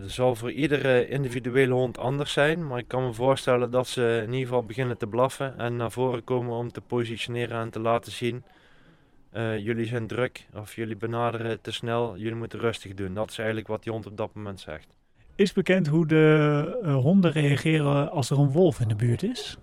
Het 0.00 0.10
zal 0.10 0.34
voor 0.34 0.52
iedere 0.52 1.08
individuele 1.08 1.74
hond 1.74 1.98
anders 1.98 2.32
zijn, 2.32 2.66
maar 2.66 2.78
ik 2.78 2.88
kan 2.88 3.04
me 3.04 3.12
voorstellen 3.12 3.70
dat 3.70 3.88
ze 3.88 4.20
in 4.26 4.32
ieder 4.32 4.46
geval 4.46 4.64
beginnen 4.64 4.98
te 4.98 5.06
blaffen 5.06 5.58
en 5.58 5.76
naar 5.76 5.90
voren 5.90 6.24
komen 6.24 6.56
om 6.56 6.72
te 6.72 6.80
positioneren 6.80 7.60
en 7.60 7.70
te 7.70 7.80
laten 7.80 8.12
zien: 8.12 8.44
uh, 9.32 9.58
jullie 9.58 9.86
zijn 9.86 10.06
druk 10.06 10.46
of 10.54 10.74
jullie 10.74 10.96
benaderen 10.96 11.60
te 11.60 11.72
snel, 11.72 12.16
jullie 12.16 12.34
moeten 12.34 12.58
rustig 12.58 12.94
doen. 12.94 13.14
Dat 13.14 13.30
is 13.30 13.38
eigenlijk 13.38 13.68
wat 13.68 13.82
die 13.82 13.92
hond 13.92 14.06
op 14.06 14.16
dat 14.16 14.34
moment 14.34 14.60
zegt. 14.60 14.96
Is 15.42 15.52
bekend 15.52 15.86
hoe 15.86 16.06
de 16.06 16.80
uh, 16.84 16.94
honden 16.94 17.32
reageren 17.32 18.10
als 18.10 18.30
er 18.30 18.38
een 18.38 18.50
wolf 18.50 18.80
in 18.80 18.88
de 18.88 18.94
buurt 18.94 19.22
is? 19.22 19.58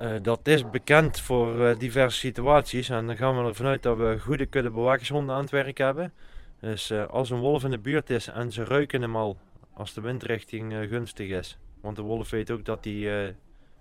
Uh, 0.00 0.10
dat 0.22 0.46
is 0.46 0.70
bekend 0.70 1.20
voor 1.20 1.56
uh, 1.56 1.78
diverse 1.78 2.18
situaties 2.18 2.88
en 2.88 3.06
dan 3.06 3.16
gaan 3.16 3.38
we 3.38 3.48
ervan 3.48 3.66
uit 3.66 3.82
dat 3.82 3.96
we 3.96 4.18
goede 4.20 4.46
kudde 4.46 4.70
bewakingshonden 4.70 5.34
aan 5.34 5.40
het 5.40 5.50
werk 5.50 5.78
hebben. 5.78 6.12
Dus 6.60 6.92
als 6.92 7.30
een 7.30 7.38
wolf 7.38 7.64
in 7.64 7.70
de 7.70 7.78
buurt 7.78 8.10
is 8.10 8.28
en 8.28 8.52
ze 8.52 8.64
ruiken 8.64 9.02
hem 9.02 9.16
al 9.16 9.36
als 9.74 9.94
de 9.94 10.00
windrichting 10.00 10.74
gunstig 10.88 11.28
is, 11.28 11.58
want 11.80 11.96
de 11.96 12.02
wolf 12.02 12.30
weet 12.30 12.50
ook 12.50 12.64
dat 12.64 12.84
hij 12.84 13.34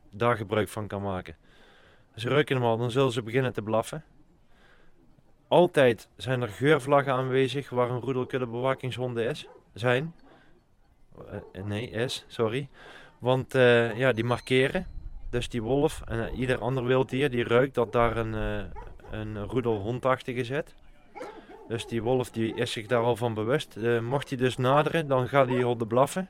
daar 0.09 0.37
gebruik 0.37 0.67
van 0.67 0.87
kan 0.87 1.01
maken. 1.01 1.35
Ze 2.15 2.29
ruiken 2.29 2.55
hem 2.55 2.65
al, 2.65 2.77
dan 2.77 2.91
zullen 2.91 3.11
ze 3.11 3.23
beginnen 3.23 3.53
te 3.53 3.61
blaffen. 3.61 4.03
Altijd 5.47 6.09
zijn 6.15 6.41
er 6.41 6.49
geurvlaggen 6.49 7.13
aanwezig 7.13 7.69
waar 7.69 7.89
een 7.89 8.01
roedelkudde 8.01 8.47
bewakingshonden 8.47 9.29
is, 9.29 9.47
zijn. 9.73 10.13
Uh, 11.55 11.63
nee, 11.63 11.89
is, 11.89 12.25
sorry. 12.27 12.69
Want 13.19 13.55
uh, 13.55 13.97
ja, 13.97 14.11
die 14.11 14.23
markeren. 14.23 14.87
Dus 15.29 15.49
die 15.49 15.61
wolf 15.61 16.01
en 16.05 16.17
uh, 16.17 16.39
ieder 16.39 16.57
ander 16.57 16.85
wilddier 16.85 17.29
die 17.29 17.43
ruikt 17.43 17.75
dat 17.75 17.91
daar 17.91 18.17
een, 18.17 18.33
een 19.11 19.45
roedel 19.45 19.79
hondachtige 19.79 20.43
zit. 20.43 20.75
Dus 21.67 21.87
die 21.87 22.03
wolf 22.03 22.29
die 22.29 22.55
is 22.55 22.71
zich 22.71 22.87
daar 22.87 23.03
al 23.03 23.15
van 23.15 23.33
bewust. 23.33 23.75
mocht 24.01 24.29
hij 24.29 24.37
dus 24.37 24.57
naderen, 24.57 25.07
dan 25.07 25.27
gaat 25.27 25.47
hij 25.47 25.75
de 25.75 25.87
blaffen. 25.87 26.29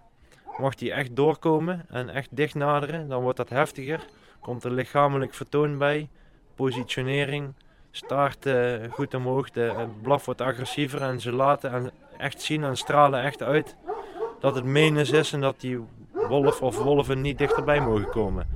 Mocht 0.58 0.80
hij 0.80 0.92
echt 0.92 1.16
doorkomen 1.16 1.86
en 1.90 2.10
echt 2.10 2.36
dicht 2.36 2.56
naderen, 2.56 3.08
dan 3.08 3.22
wordt 3.22 3.38
dat 3.38 3.50
heftiger. 3.50 4.06
Komt 4.40 4.64
er 4.64 4.72
lichamelijk 4.72 5.34
vertoon 5.34 5.78
bij, 5.78 6.10
positionering, 6.56 7.54
staart 7.92 8.50
goed 8.90 9.14
omhoog, 9.14 9.50
de 9.50 9.88
blaf 10.02 10.26
wordt 10.26 10.42
agressiever 10.42 11.02
en 11.02 11.20
ze 11.20 11.32
laten 11.32 11.72
en 11.72 11.92
echt 12.18 12.42
zien 12.42 12.64
en 12.64 12.78
stralen 12.78 13.24
echt 13.24 13.44
uit 13.44 13.76
dat 14.40 14.56
het 14.56 14.64
menens 14.64 15.12
is 15.12 15.34
en 15.34 15.42
dat 15.42 15.60
die 15.60 15.80
wolf 16.28 16.62
of 16.62 16.78
wolven 16.78 17.22
niet 17.22 17.38
dichterbij 17.38 17.82
mogen 17.82 18.10
komen. 18.10 18.48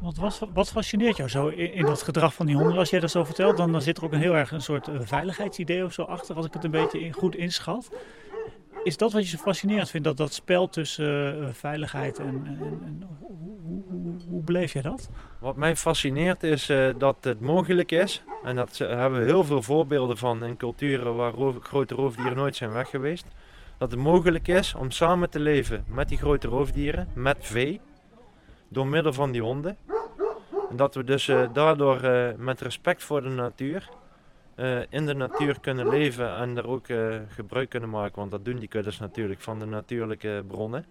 Wat, 0.00 0.46
wat 0.52 0.70
fascineert 0.70 1.16
jou 1.16 1.28
zo 1.28 1.48
in, 1.48 1.74
in, 1.74 1.84
dat 1.84 2.02
gedrag 2.02 2.34
van 2.34 2.46
die 2.46 2.56
honden? 2.56 2.78
Als 2.78 2.90
jij 2.90 3.00
dat 3.00 3.10
zo 3.10 3.24
vertelt, 3.24 3.56
dan, 3.56 3.72
dan 3.72 3.82
zit 3.82 3.96
er 3.98 4.04
ook 4.04 4.12
een 4.12 4.20
heel 4.20 4.36
erg 4.36 4.50
een 4.52 4.60
soort 4.60 4.88
uh, 4.88 5.00
veiligheidsidee 5.00 5.84
of 5.84 5.92
zo 5.92 6.02
achter, 6.02 6.36
als 6.36 6.46
ik 6.46 6.52
het 6.52 6.64
een 6.64 6.70
beetje 6.70 7.00
in, 7.00 7.12
goed 7.12 7.36
inschat. 7.36 7.90
Is 8.84 8.96
dat 8.96 9.12
wat 9.12 9.22
je 9.22 9.36
zo 9.36 9.42
fascinerend 9.42 9.90
vindt, 9.90 10.06
dat, 10.06 10.16
dat 10.16 10.32
spel 10.32 10.68
tussen 10.68 11.38
uh, 11.38 11.48
veiligheid 11.52 12.18
en, 12.18 12.26
en, 12.26 12.80
en 12.84 13.08
hoe, 13.18 13.82
hoe, 13.88 14.14
hoe, 14.28 14.42
beleef 14.42 14.72
je 14.72 14.82
dat? 14.82 15.08
Wat 15.38 15.56
mij 15.56 15.76
fascineert 15.76 16.42
is 16.42 16.70
uh, 16.70 16.88
dat 16.98 17.16
het 17.20 17.40
mogelijk 17.40 17.92
is, 17.92 18.22
en 18.44 18.56
dat 18.56 18.78
hebben 18.78 19.20
we 19.20 19.24
heel 19.24 19.44
veel 19.44 19.62
voorbeelden 19.62 20.16
van 20.16 20.44
in 20.44 20.56
culturen 20.56 21.16
waar 21.16 21.32
roof, 21.32 21.56
grote 21.60 21.94
roofdieren 21.94 22.36
nooit 22.36 22.56
zijn 22.56 22.72
weg 22.72 22.88
geweest 22.88 23.26
dat 23.80 23.90
het 23.90 24.00
mogelijk 24.00 24.48
is 24.48 24.74
om 24.74 24.90
samen 24.90 25.30
te 25.30 25.40
leven 25.40 25.84
met 25.88 26.08
die 26.08 26.18
grote 26.18 26.48
roofdieren, 26.48 27.08
met 27.14 27.36
vee, 27.40 27.80
door 28.68 28.86
middel 28.86 29.12
van 29.12 29.30
die 29.30 29.42
honden. 29.42 29.76
En 30.70 30.76
dat 30.76 30.94
we 30.94 31.04
dus 31.04 31.28
eh, 31.28 31.48
daardoor 31.52 32.00
eh, 32.00 32.34
met 32.36 32.60
respect 32.60 33.02
voor 33.02 33.22
de 33.22 33.28
natuur 33.28 33.88
eh, 34.54 34.78
in 34.88 35.06
de 35.06 35.14
natuur 35.14 35.60
kunnen 35.60 35.88
leven 35.88 36.36
en 36.36 36.56
er 36.56 36.68
ook 36.68 36.86
gebruik 37.28 37.68
kunnen 37.68 37.90
maken. 37.90 38.18
Want 38.18 38.30
dat 38.30 38.44
doen 38.44 38.58
die 38.58 38.68
kuddes 38.68 38.98
natuurlijk 38.98 39.40
van 39.40 39.58
de 39.58 39.66
natuurlijke 39.66 40.44
bronnen. 40.46 40.84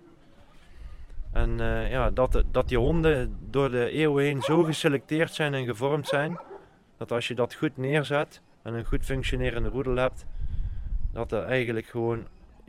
En 1.32 1.58
ja, 1.90 2.12
dat, 2.12 2.44
dat 2.52 2.68
die 2.68 2.78
honden 2.78 3.38
door 3.50 3.72
de 3.72 3.90
eeuwen 3.90 4.24
heen 4.24 4.42
zo 4.42 4.64
geselecteerd 4.64 5.34
zijn 5.34 5.54
en 5.54 5.66
gevormd 5.66 6.08
zijn, 6.08 6.40
dat 6.98 7.12
als 7.12 7.28
je 7.28 7.36
dat 7.36 7.54
goed 7.54 7.78
neerzet 7.78 8.42
en 8.62 8.74
een 8.74 8.86
goed 8.86 9.06
functionerende 9.06 9.70
roedel 9.70 9.96
hebt, 9.96 10.26
dat 11.12 11.32
er 11.32 11.44
eigenlijk 11.44 11.86
gewoon 11.86 12.26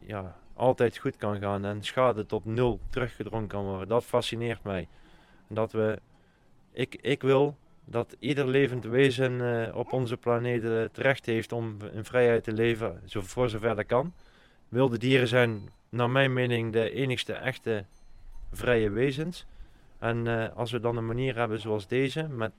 ja, 0.07 0.37
altijd 0.55 0.99
goed 0.99 1.17
kan 1.17 1.39
gaan 1.39 1.65
en 1.65 1.83
schade 1.83 2.27
tot 2.27 2.45
nul 2.45 2.81
teruggedrongen 2.91 3.49
kan 3.49 3.65
worden. 3.65 3.89
Dat 3.89 4.05
fascineert 4.05 4.63
mij. 4.63 4.89
Dat 5.47 5.73
we, 5.73 5.99
ik, 6.73 6.99
ik 7.01 7.23
wil 7.23 7.57
dat 7.85 8.17
ieder 8.19 8.47
levend 8.47 8.85
wezen 8.85 9.67
eh, 9.67 9.77
op 9.77 9.93
onze 9.93 10.17
planeet 10.17 10.65
eh, 10.65 10.71
het 10.71 10.99
recht 10.99 11.27
heeft 11.27 11.53
om 11.53 11.77
in 11.93 12.05
vrijheid 12.05 12.45
te 12.45 12.53
leven, 12.53 13.01
zo, 13.05 13.21
voor 13.21 13.49
zover 13.49 13.77
dat 13.77 13.87
kan. 13.87 14.13
Wilde 14.69 14.99
dieren 14.99 15.29
zijn, 15.29 15.71
naar 15.89 16.11
mijn 16.11 16.33
mening, 16.33 16.73
de 16.73 16.91
enigste 16.91 17.33
echte 17.33 17.85
vrije 18.53 18.91
wezens. 18.91 19.47
En 19.99 20.27
eh, 20.27 20.57
als 20.57 20.71
we 20.71 20.81
dan 20.81 20.97
een 20.97 21.07
manier 21.07 21.37
hebben 21.37 21.61
zoals 21.61 21.87
deze, 21.87 22.29
met 22.29 22.53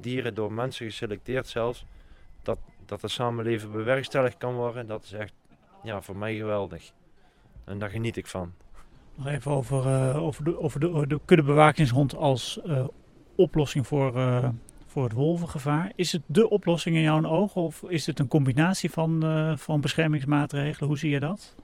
dieren 0.00 0.34
door 0.34 0.52
mensen 0.52 0.86
geselecteerd 0.86 1.48
zelfs, 1.48 1.84
dat, 2.42 2.58
dat 2.86 3.02
het 3.02 3.10
samenleven 3.10 3.72
bewerkstelligd 3.72 4.36
kan 4.36 4.54
worden, 4.54 4.86
dat 4.86 5.02
is 5.02 5.12
echt 5.12 5.32
ja, 5.82 6.02
voor 6.02 6.16
mij 6.16 6.36
geweldig. 6.36 6.92
En 7.64 7.78
daar 7.78 7.90
geniet 7.90 8.16
ik 8.16 8.26
van. 8.26 8.52
Nog 9.14 9.26
even 9.26 9.50
over, 9.50 9.86
eh, 9.86 10.22
over, 10.22 10.44
de, 10.44 10.60
over 10.60 10.80
de, 10.80 11.06
de 11.06 11.20
kuddebewakingshond 11.24 12.16
als 12.16 12.60
eh, 12.62 12.84
oplossing 13.34 13.86
voor, 13.86 14.16
eh, 14.16 14.48
voor 14.90 15.04
het 15.04 15.12
wolvengevaar. 15.12 15.92
Is 15.94 16.12
het 16.12 16.22
de 16.26 16.50
oplossing 16.50 16.96
in 16.96 17.02
jouw 17.02 17.24
ogen 17.24 17.60
of 17.60 17.82
is 17.82 18.06
het 18.06 18.18
een 18.18 18.28
combinatie 18.28 18.90
van, 18.90 19.24
eh, 19.24 19.56
van 19.56 19.80
beschermingsmaatregelen? 19.80 20.88
Hoe 20.88 20.98
zie 20.98 21.10
je 21.10 21.20
dat? 21.20 21.54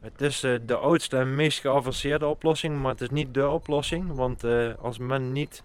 Het 0.00 0.20
is 0.20 0.42
eh, 0.42 0.54
de 0.66 0.76
oudste 0.76 1.16
en 1.16 1.34
meest 1.34 1.60
geavanceerde 1.60 2.26
oplossing, 2.26 2.80
maar 2.80 2.90
het 2.90 3.00
is 3.00 3.10
niet 3.10 3.34
de 3.34 3.48
oplossing. 3.48 4.12
Want 4.12 4.44
eh, 4.44 4.74
als 4.80 4.98
men 4.98 5.32
niet 5.32 5.62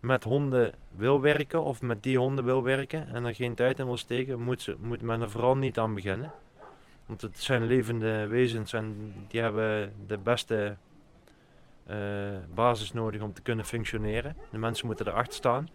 met 0.00 0.24
honden 0.24 0.72
wil 0.96 1.20
werken 1.20 1.62
of 1.62 1.82
met 1.82 2.02
die 2.02 2.18
honden 2.18 2.44
wil 2.44 2.62
werken 2.62 3.08
en 3.08 3.24
er 3.24 3.34
geen 3.34 3.54
tijd 3.54 3.78
in 3.78 3.84
wil 3.84 3.96
steken, 3.96 4.40
moet, 4.40 4.62
ze, 4.62 4.76
moet 4.80 5.02
men 5.02 5.20
er 5.20 5.30
vooral 5.30 5.56
niet 5.56 5.78
aan 5.78 5.94
beginnen. 5.94 6.32
Want 7.06 7.20
het 7.20 7.38
zijn 7.38 7.66
levende 7.66 8.26
wezens 8.26 8.72
en 8.72 9.14
die 9.28 9.40
hebben 9.40 9.92
de 10.06 10.18
beste 10.18 10.76
eh, 11.86 11.96
basis 12.54 12.92
nodig 12.92 13.20
om 13.20 13.32
te 13.32 13.42
kunnen 13.42 13.64
functioneren. 13.64 14.36
De 14.50 14.58
mensen 14.58 14.86
moeten 14.86 15.06
erachter 15.06 15.34
staan. 15.34 15.68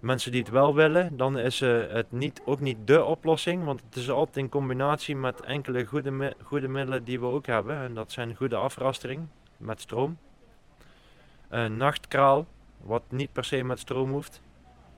Mensen 0.00 0.32
die 0.32 0.40
het 0.40 0.50
wel 0.50 0.74
willen, 0.74 1.16
dan 1.16 1.38
is 1.38 1.60
eh, 1.60 1.80
het 1.88 2.12
niet, 2.12 2.42
ook 2.44 2.60
niet 2.60 2.76
de 2.84 3.04
oplossing, 3.04 3.64
want 3.64 3.82
het 3.82 3.96
is 3.96 4.10
altijd 4.10 4.36
in 4.36 4.48
combinatie 4.48 5.16
met 5.16 5.40
enkele 5.40 5.84
goede, 5.84 6.34
goede 6.42 6.68
middelen 6.68 7.04
die 7.04 7.20
we 7.20 7.26
ook 7.26 7.46
hebben. 7.46 7.76
En 7.76 7.94
dat 7.94 8.12
zijn 8.12 8.36
goede 8.36 8.56
afrastering 8.56 9.26
met 9.56 9.80
stroom, 9.80 10.18
een 11.48 11.76
nachtkraal, 11.76 12.46
wat 12.80 13.02
niet 13.08 13.32
per 13.32 13.44
se 13.44 13.64
met 13.64 13.78
stroom 13.78 14.10
hoeft, 14.10 14.42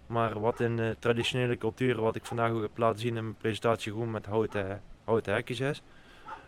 maar 0.06 0.40
wat 0.40 0.60
in 0.60 0.76
de 0.76 0.96
traditionele 0.98 1.58
culturen, 1.58 2.02
wat 2.02 2.16
ik 2.16 2.24
vandaag 2.24 2.50
ook 2.50 2.62
heb 2.62 2.78
laten 2.78 3.00
zien 3.00 3.16
in 3.16 3.22
mijn 3.22 3.36
presentatie, 3.36 3.92
gewoon 3.92 4.10
met 4.10 4.26
houten, 4.26 4.82
houten 5.04 5.32
hekjes 5.34 5.60
is. 5.60 5.82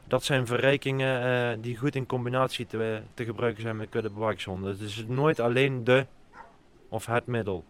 Dat 0.06 0.24
zijn 0.24 0.46
verrijkingen 0.46 1.22
eh, 1.22 1.56
die 1.60 1.76
goed 1.76 1.94
in 1.94 2.06
combinatie 2.06 2.66
te, 2.66 3.00
te 3.14 3.24
gebruiken 3.24 3.62
zijn 3.62 3.76
met 3.76 3.88
kuddebewakingshonden. 3.88 4.78
Dus 4.78 4.96
het 4.96 5.08
is 5.08 5.14
nooit 5.16 5.40
alleen 5.40 5.84
de 5.84 6.06
of 6.88 7.06
het 7.06 7.26
middel. 7.26 7.64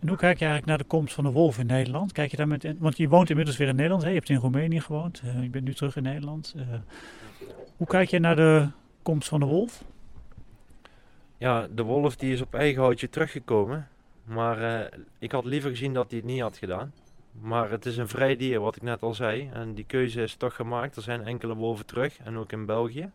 En 0.00 0.08
hoe 0.08 0.16
kijk 0.16 0.38
je 0.38 0.44
eigenlijk 0.44 0.66
naar 0.66 0.78
de 0.88 0.96
komst 0.96 1.14
van 1.14 1.24
de 1.24 1.30
wolf 1.30 1.58
in 1.58 1.66
Nederland? 1.66 2.12
Kijk 2.12 2.30
je 2.30 2.36
daar 2.36 2.48
met, 2.48 2.74
want 2.78 2.96
je 2.96 3.08
woont 3.08 3.30
inmiddels 3.30 3.56
weer 3.56 3.68
in 3.68 3.74
Nederland. 3.76 4.02
Hè? 4.02 4.08
Je 4.08 4.14
hebt 4.14 4.28
in 4.28 4.36
Roemenië 4.36 4.80
gewoond. 4.80 5.22
eh, 5.24 5.42
je 5.42 5.48
bent 5.50 5.64
nu 5.64 5.74
terug 5.74 5.96
in 5.96 6.02
Nederland. 6.02 6.54
Eh, 6.56 6.64
hoe 7.76 7.86
kijk 7.86 8.10
je 8.10 8.18
naar 8.18 8.36
de 8.36 8.68
komst 9.02 9.28
van 9.28 9.40
de 9.40 9.46
wolf? 9.46 9.84
Ja, 11.38 11.68
de 11.74 11.82
wolf 11.82 12.16
die 12.16 12.32
is 12.32 12.40
op 12.40 12.54
eigen 12.54 12.82
houtje 12.82 13.08
teruggekomen. 13.08 13.88
Maar 14.24 14.88
ik 15.18 15.32
had 15.32 15.44
liever 15.44 15.70
gezien 15.70 15.94
dat 15.94 16.10
hij 16.10 16.18
het 16.18 16.28
niet 16.28 16.40
had 16.40 16.56
gedaan. 16.56 16.92
Maar 17.40 17.70
het 17.70 17.86
is 17.86 17.96
een 17.96 18.08
vrij 18.08 18.36
dier, 18.36 18.60
wat 18.60 18.76
ik 18.76 18.82
net 18.82 19.02
al 19.02 19.14
zei. 19.14 19.50
En 19.52 19.74
die 19.74 19.84
keuze 19.84 20.22
is 20.22 20.34
toch 20.34 20.54
gemaakt. 20.54 20.96
Er 20.96 21.02
zijn 21.02 21.24
enkele 21.24 21.54
wolven 21.54 21.86
terug, 21.86 22.18
en 22.18 22.36
ook 22.36 22.52
in 22.52 22.66
België. 22.66 23.10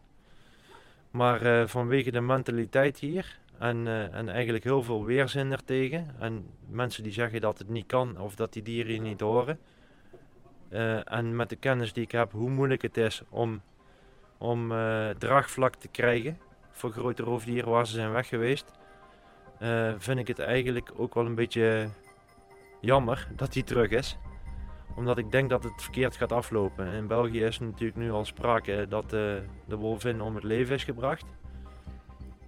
Maar 1.12 1.42
eh, 1.42 1.68
vanwege 1.68 2.12
de 2.12 2.22
mentaliteit 2.22 3.00
hier 3.00 3.40
en, 3.58 3.88
eh, 3.88 4.14
en 4.14 4.30
eigenlijk 4.30 4.64
heel 4.64 4.84
veel 4.84 5.06
weerzin 5.06 5.52
ertegen. 5.52 6.16
En 6.20 6.46
mensen 6.70 7.04
die 7.04 7.12
zeggen 7.12 7.42
dat 7.42 7.58
het 7.58 7.70
niet 7.70 7.86
kan 7.86 8.20
of 8.20 8.36
dat 8.36 8.54
die 8.54 8.64
dieren 8.64 8.92
hier 8.92 9.02
niet 9.02 9.20
horen. 9.20 9.60
Eh, 10.70 11.14
en 11.14 11.36
met 11.36 11.50
de 11.50 11.56
kennis 11.56 11.94
die 11.94 12.04
ik 12.04 12.12
heb, 12.12 12.32
hoe 12.32 12.50
moeilijk 12.50 12.82
het 12.82 12.98
is 12.98 13.22
om, 13.30 13.62
om 14.38 14.68
draagvlak 15.18 15.76
te 15.76 15.88
krijgen 15.88 16.38
voor 16.72 16.92
grote 16.92 17.24
roofdieren 17.24 17.70
waar 17.70 17.88
ze 17.88 17.94
zijn 17.94 18.12
weg 18.12 18.28
geweest. 18.28 18.72
vind 19.98 20.20
ik 20.20 20.28
het 20.28 20.40
eigenlijk 20.40 20.92
ook 20.96 21.14
wel 21.14 21.26
een 21.26 21.36
beetje 21.36 21.90
jammer 22.82 23.28
dat 23.36 23.54
hij 23.54 23.63
terug 23.63 23.89
is. 23.89 24.17
Omdat 24.96 25.17
ik 25.17 25.32
denk 25.32 25.50
dat 25.50 25.63
het 25.63 25.82
verkeerd 25.82 26.15
gaat 26.15 26.32
aflopen. 26.32 26.94
In 26.94 27.08
België 27.08 27.44
is 27.44 27.60
natuurlijk 27.60 27.98
nu 27.98 28.12
al 28.12 28.26
sprake 28.26 28.86
dat 28.89 29.04
eh, 29.04 29.10
de 29.67 29.76
wolvin 29.76 30.22
om 30.22 30.36
het 30.36 30.44
leven 30.44 30.76
is 30.76 30.84
gebracht. 30.84 31.26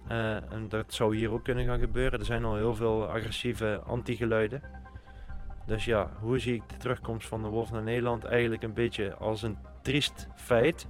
Eh, 0.08 0.52
en 0.52 0.68
dat 0.68 0.94
zou 0.94 1.16
hier 1.16 1.32
ook 1.32 1.44
kunnen 1.44 1.64
gaan 1.64 1.78
gebeuren. 1.78 2.18
Er 2.18 2.24
zijn 2.24 2.44
al 2.44 2.56
heel 2.56 2.74
veel 2.74 3.06
agressieve 3.06 3.80
anti-geluiden. 3.86 4.62
Dus 5.66 5.84
ja, 5.84 6.10
hoe 6.20 6.38
zie 6.38 6.54
ik 6.54 6.68
de 6.68 6.76
terugkomst 6.76 7.28
van 7.28 7.42
de 7.42 7.48
wolf 7.48 7.70
naar 7.70 7.82
Nederland? 7.82 8.24
Eigenlijk 8.24 8.62
een 8.62 8.74
beetje 8.74 9.14
als 9.14 9.42
een 9.42 9.56
triest 9.82 10.28
feit. 10.34 10.88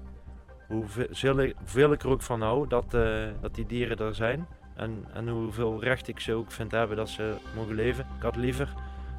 Hoeveel 0.69 1.93
ik, 1.93 2.03
er 2.03 2.09
ook 2.09 2.23
van 2.23 2.43
hou 2.43 2.69
dat, 2.69 2.95
eh, 2.95 3.27
dat 3.41 3.55
die 3.55 3.67
dieren 3.67 3.97
er 3.97 4.15
zijn. 4.15 4.47
En, 4.77 5.05
en 5.13 5.29
hoeveel 5.29 5.83
recht 5.83 6.09
ik 6.09 6.21
ze 6.21 6.33
ook 6.33 6.51
vind 6.51 6.71
hebben 6.71 6.97
dat 6.97 7.09
ze 7.09 7.35
mogen 7.57 7.75
leven. 7.75 8.07
Ik 8.17 8.23
had 8.23 8.37
liever 8.37 8.75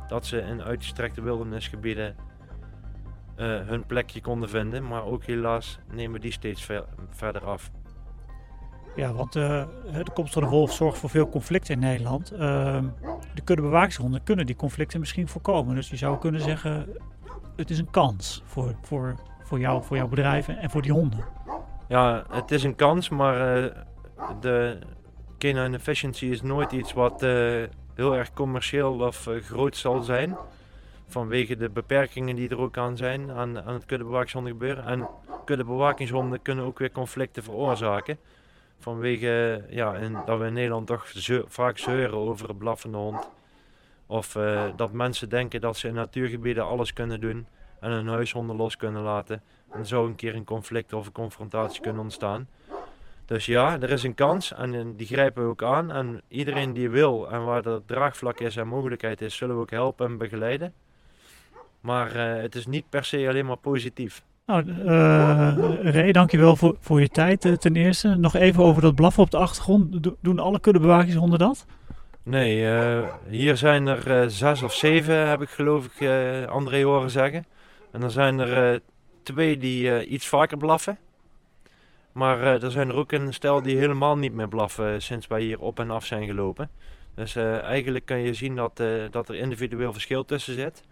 dat 0.07 0.25
ze 0.25 0.37
in 0.41 0.63
uitgestrekte 0.63 1.21
wildernisgebieden 1.21 2.15
eh, 3.35 3.59
hun 3.59 3.85
plekje 3.85 4.21
konden 4.21 4.49
vinden. 4.49 4.87
Maar 4.87 5.03
ook 5.05 5.23
helaas 5.23 5.79
nemen 5.91 6.21
die 6.21 6.31
steeds 6.31 6.65
ver- 6.65 6.85
verder 7.09 7.45
af. 7.45 7.71
Ja, 8.95 9.13
want 9.13 9.35
eh, 9.35 9.65
de 10.03 10.11
komst 10.13 10.33
van 10.33 10.43
de 10.43 10.49
wolf 10.49 10.73
zorgt 10.73 10.97
voor 10.97 11.09
veel 11.09 11.29
conflicten 11.29 11.73
in 11.73 11.79
Nederland. 11.79 12.31
Ehm, 12.31 12.85
de 13.33 13.41
kuddebewakingshonden 13.41 14.23
kunnen 14.23 14.45
die 14.45 14.55
conflicten 14.55 14.99
misschien 14.99 15.27
voorkomen. 15.27 15.75
Dus 15.75 15.89
je 15.89 15.95
zou 15.95 16.17
kunnen 16.17 16.41
zeggen, 16.41 16.87
het 17.55 17.69
is 17.69 17.79
een 17.79 17.89
kans 17.89 18.43
voor, 18.45 18.75
voor, 18.81 19.15
voor, 19.43 19.59
jou, 19.59 19.83
voor 19.83 19.97
jouw 19.97 20.07
bedrijven 20.07 20.57
en 20.57 20.69
voor 20.69 20.81
die 20.81 20.91
honden. 20.91 21.25
Ja, 21.87 22.23
het 22.31 22.51
is 22.51 22.63
een 22.63 22.75
kans, 22.75 23.09
maar 23.09 23.63
eh, 23.63 23.71
de 24.39 24.79
canine 25.37 25.77
efficiency 25.77 26.25
is 26.25 26.41
nooit 26.41 26.71
iets 26.71 26.93
wat 26.93 27.25
heel 27.95 28.15
erg 28.15 28.33
commercieel 28.33 28.99
of 28.99 29.27
eh, 29.27 29.41
groot 29.41 29.77
zal 29.77 30.01
zijn. 30.01 30.37
Vanwege 31.07 31.57
de 31.57 31.69
beperkingen 31.69 32.35
die 32.35 32.49
er 32.49 32.59
ook 32.59 32.77
aan 32.77 32.97
zijn 32.97 33.31
aan, 33.31 33.61
aan 33.61 33.73
het 33.73 33.85
kuddebewakingshonden 33.85 34.51
gebeuren. 34.51 34.85
En 34.85 35.07
kuddebewakingshonden 35.45 36.41
kunnen 36.41 36.65
ook 36.65 36.79
weer 36.79 36.91
conflicten 36.91 37.43
veroorzaken. 37.43 38.17
Vanwege 38.79 39.63
ja, 39.69 39.95
in, 39.95 40.17
dat 40.25 40.39
we 40.39 40.45
in 40.45 40.53
Nederland 40.53 40.87
toch 40.87 41.13
vaak 41.47 41.77
zeuren 41.77 42.17
over 42.17 42.49
een 42.49 42.57
blaffende 42.57 42.97
hond. 42.97 43.29
Of 44.05 44.35
eh, 44.35 44.63
dat 44.75 44.91
mensen 44.91 45.29
denken 45.29 45.61
dat 45.61 45.77
ze 45.77 45.87
in 45.87 45.93
natuurgebieden 45.93 46.65
alles 46.65 46.93
kunnen 46.93 47.21
doen 47.21 47.47
en 47.79 47.91
hun 47.91 48.07
huishonden 48.07 48.55
los 48.55 48.77
kunnen 48.77 49.01
laten. 49.01 49.41
En 49.71 49.85
zou 49.85 50.07
een 50.07 50.15
keer 50.15 50.35
een 50.35 50.43
conflict 50.43 50.93
of 50.93 51.05
een 51.05 51.11
confrontatie 51.11 51.81
kunnen 51.81 52.01
ontstaan. 52.01 52.47
Dus 53.25 53.45
ja, 53.45 53.81
er 53.81 53.89
is 53.89 54.03
een 54.03 54.13
kans 54.13 54.53
en 54.53 54.73
eh, 54.73 54.81
die 54.95 55.07
grijpen 55.07 55.43
we 55.43 55.49
ook 55.49 55.63
aan. 55.63 55.91
En 55.91 56.21
iedereen 56.27 56.73
die 56.73 56.89
wil 56.89 57.31
en 57.31 57.45
waar 57.45 57.65
er 57.65 57.81
draagvlak 57.85 58.39
is 58.39 58.57
en 58.57 58.67
mogelijkheid 58.67 59.21
is, 59.21 59.35
zullen 59.35 59.55
we 59.55 59.61
ook 59.61 59.71
helpen 59.71 60.05
en 60.07 60.17
begeleiden. 60.17 60.73
Maar 61.79 62.15
eh, 62.15 62.41
het 62.41 62.55
is 62.55 62.65
niet 62.65 62.89
per 62.89 63.05
se 63.05 63.27
alleen 63.27 63.45
maar 63.45 63.57
positief. 63.57 64.23
Nou, 64.45 64.69
eh 64.85 65.93
Ray, 65.93 66.11
dankjewel 66.11 66.55
voor, 66.55 66.75
voor 66.79 67.01
je 67.01 67.09
tijd 67.09 67.61
ten 67.61 67.75
eerste. 67.75 68.15
Nog 68.15 68.35
even 68.35 68.63
over 68.63 68.81
dat 68.81 68.95
blaffen 68.95 69.23
op 69.23 69.31
de 69.31 69.37
achtergrond. 69.37 70.03
Do- 70.03 70.15
doen 70.21 70.39
alle 70.39 70.59
kuddebewakingshonden 70.59 71.39
dat? 71.39 71.65
Nee, 72.23 72.67
hier 73.29 73.57
zijn 73.57 73.87
er 73.87 74.31
zes 74.31 74.61
of 74.61 74.73
zeven, 74.73 75.27
heb 75.27 75.41
ik 75.41 75.49
geloof 75.49 75.85
ik 75.85 76.09
André 76.49 76.83
horen 76.83 77.09
zeggen. 77.09 77.45
En 77.91 77.99
dan 77.99 78.11
zijn 78.11 78.39
er 78.39 78.81
twee 79.23 79.57
die 79.57 80.05
iets 80.05 80.27
vaker 80.27 80.57
blaffen. 80.57 80.97
Maar 82.15 82.41
eh, 82.41 82.63
er 82.63 82.71
zijn 82.71 82.89
er 82.89 82.95
ook 82.95 83.11
een 83.11 83.33
stel 83.33 83.61
die 83.61 83.77
helemaal 83.77 84.17
niet 84.17 84.33
meer 84.33 84.47
blaffen 84.47 84.93
eh, 84.93 84.99
sinds 84.99 85.27
wij 85.27 85.41
hier 85.41 85.59
op 85.59 85.79
en 85.79 85.91
af 85.91 86.05
zijn 86.05 86.25
gelopen. 86.25 86.69
Dus 87.15 87.35
eh, 87.35 87.61
eigenlijk 87.61 88.05
kan 88.05 88.19
je 88.19 88.33
zien 88.33 88.55
dat, 88.55 88.83
dat 89.11 89.29
er 89.29 89.35
individueel 89.35 89.93
verschil 89.93 90.25
tussen 90.25 90.53
zit. 90.53 90.83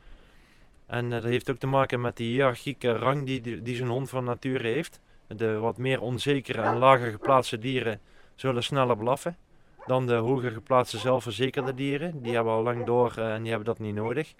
En 0.85 1.09
dat 1.09 1.23
heeft 1.23 1.49
ook 1.49 1.57
te 1.57 1.67
maken 1.67 2.01
met 2.01 2.17
die 2.17 2.27
hiërarchieke 2.27 2.91
rang 2.91 3.25
die, 3.25 3.61
die, 3.61 3.75
zo'n 3.75 3.87
hond 3.87 4.09
van 4.09 4.23
nature 4.23 4.67
heeft. 4.67 5.01
De 5.27 5.57
wat 5.57 5.77
meer 5.77 6.01
onzekere 6.01 6.61
en 6.61 6.77
lager 6.77 7.11
geplaatste 7.11 7.57
dieren 7.57 7.99
zullen 8.35 8.63
sneller 8.63 8.97
blaffen. 8.97 9.37
dan 9.85 10.07
de 10.07 10.15
hoger 10.15 10.51
geplaatste 10.51 10.97
zelfverzekerde 10.97 11.73
dieren. 11.73 12.21
Die 12.21 12.35
hebben 12.35 12.53
al 12.53 12.63
lang 12.63 12.85
door 12.85 13.17
en 13.17 13.41
die 13.41 13.49
hebben 13.49 13.67
dat 13.67 13.79
niet 13.79 13.95
nodig. 13.95 14.33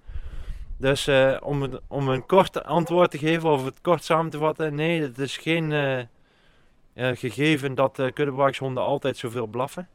Dus 0.78 1.10
om, 1.42 1.80
om 1.88 2.10
een 2.10 2.26
kort 2.26 2.64
antwoord 2.64 3.12
te 3.12 3.18
geven 3.18 3.50
of 3.50 3.66
het 3.66 3.82
kort 3.82 4.04
samen 4.04 4.32
te 4.32 4.38
vatten, 4.38 4.76
nee, 4.76 5.02
het 5.02 5.20
is 5.20 5.38
geen 5.38 5.72
gegeven 6.96 7.76
dat 7.76 8.00
uh, 8.00 8.78
altijd 8.78 9.18
zoveel 9.18 9.48
blaffen. 9.48 9.90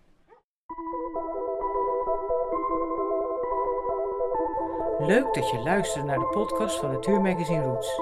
Leuk 4.98 5.34
dat 5.34 5.50
je 5.50 5.60
luistert 5.64 6.04
naar 6.04 6.18
de 6.18 6.26
podcast 6.26 6.78
van 6.78 6.92
Natuurmagazine 6.92 7.62
Roots. 7.62 8.00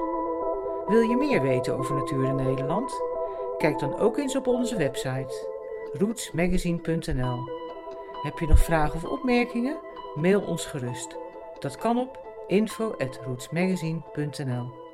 Wil 0.87 1.01
je 1.01 1.17
meer 1.17 1.43
weten 1.43 1.79
over 1.79 1.95
natuur 1.95 2.25
in 2.25 2.35
Nederland? 2.35 3.03
Kijk 3.59 3.79
dan 3.79 3.99
ook 3.99 4.19
eens 4.19 4.37
op 4.37 4.47
onze 4.47 4.77
website 4.77 5.55
rootsmagazine.nl. 5.93 7.39
Heb 8.23 8.39
je 8.39 8.47
nog 8.47 8.59
vragen 8.59 8.95
of 8.95 9.05
opmerkingen? 9.05 9.79
Mail 10.15 10.41
ons 10.41 10.67
gerust. 10.67 11.17
Dat 11.59 11.77
kan 11.77 11.99
op 11.99 12.19
info@rootsmagazine.nl. 12.47 14.86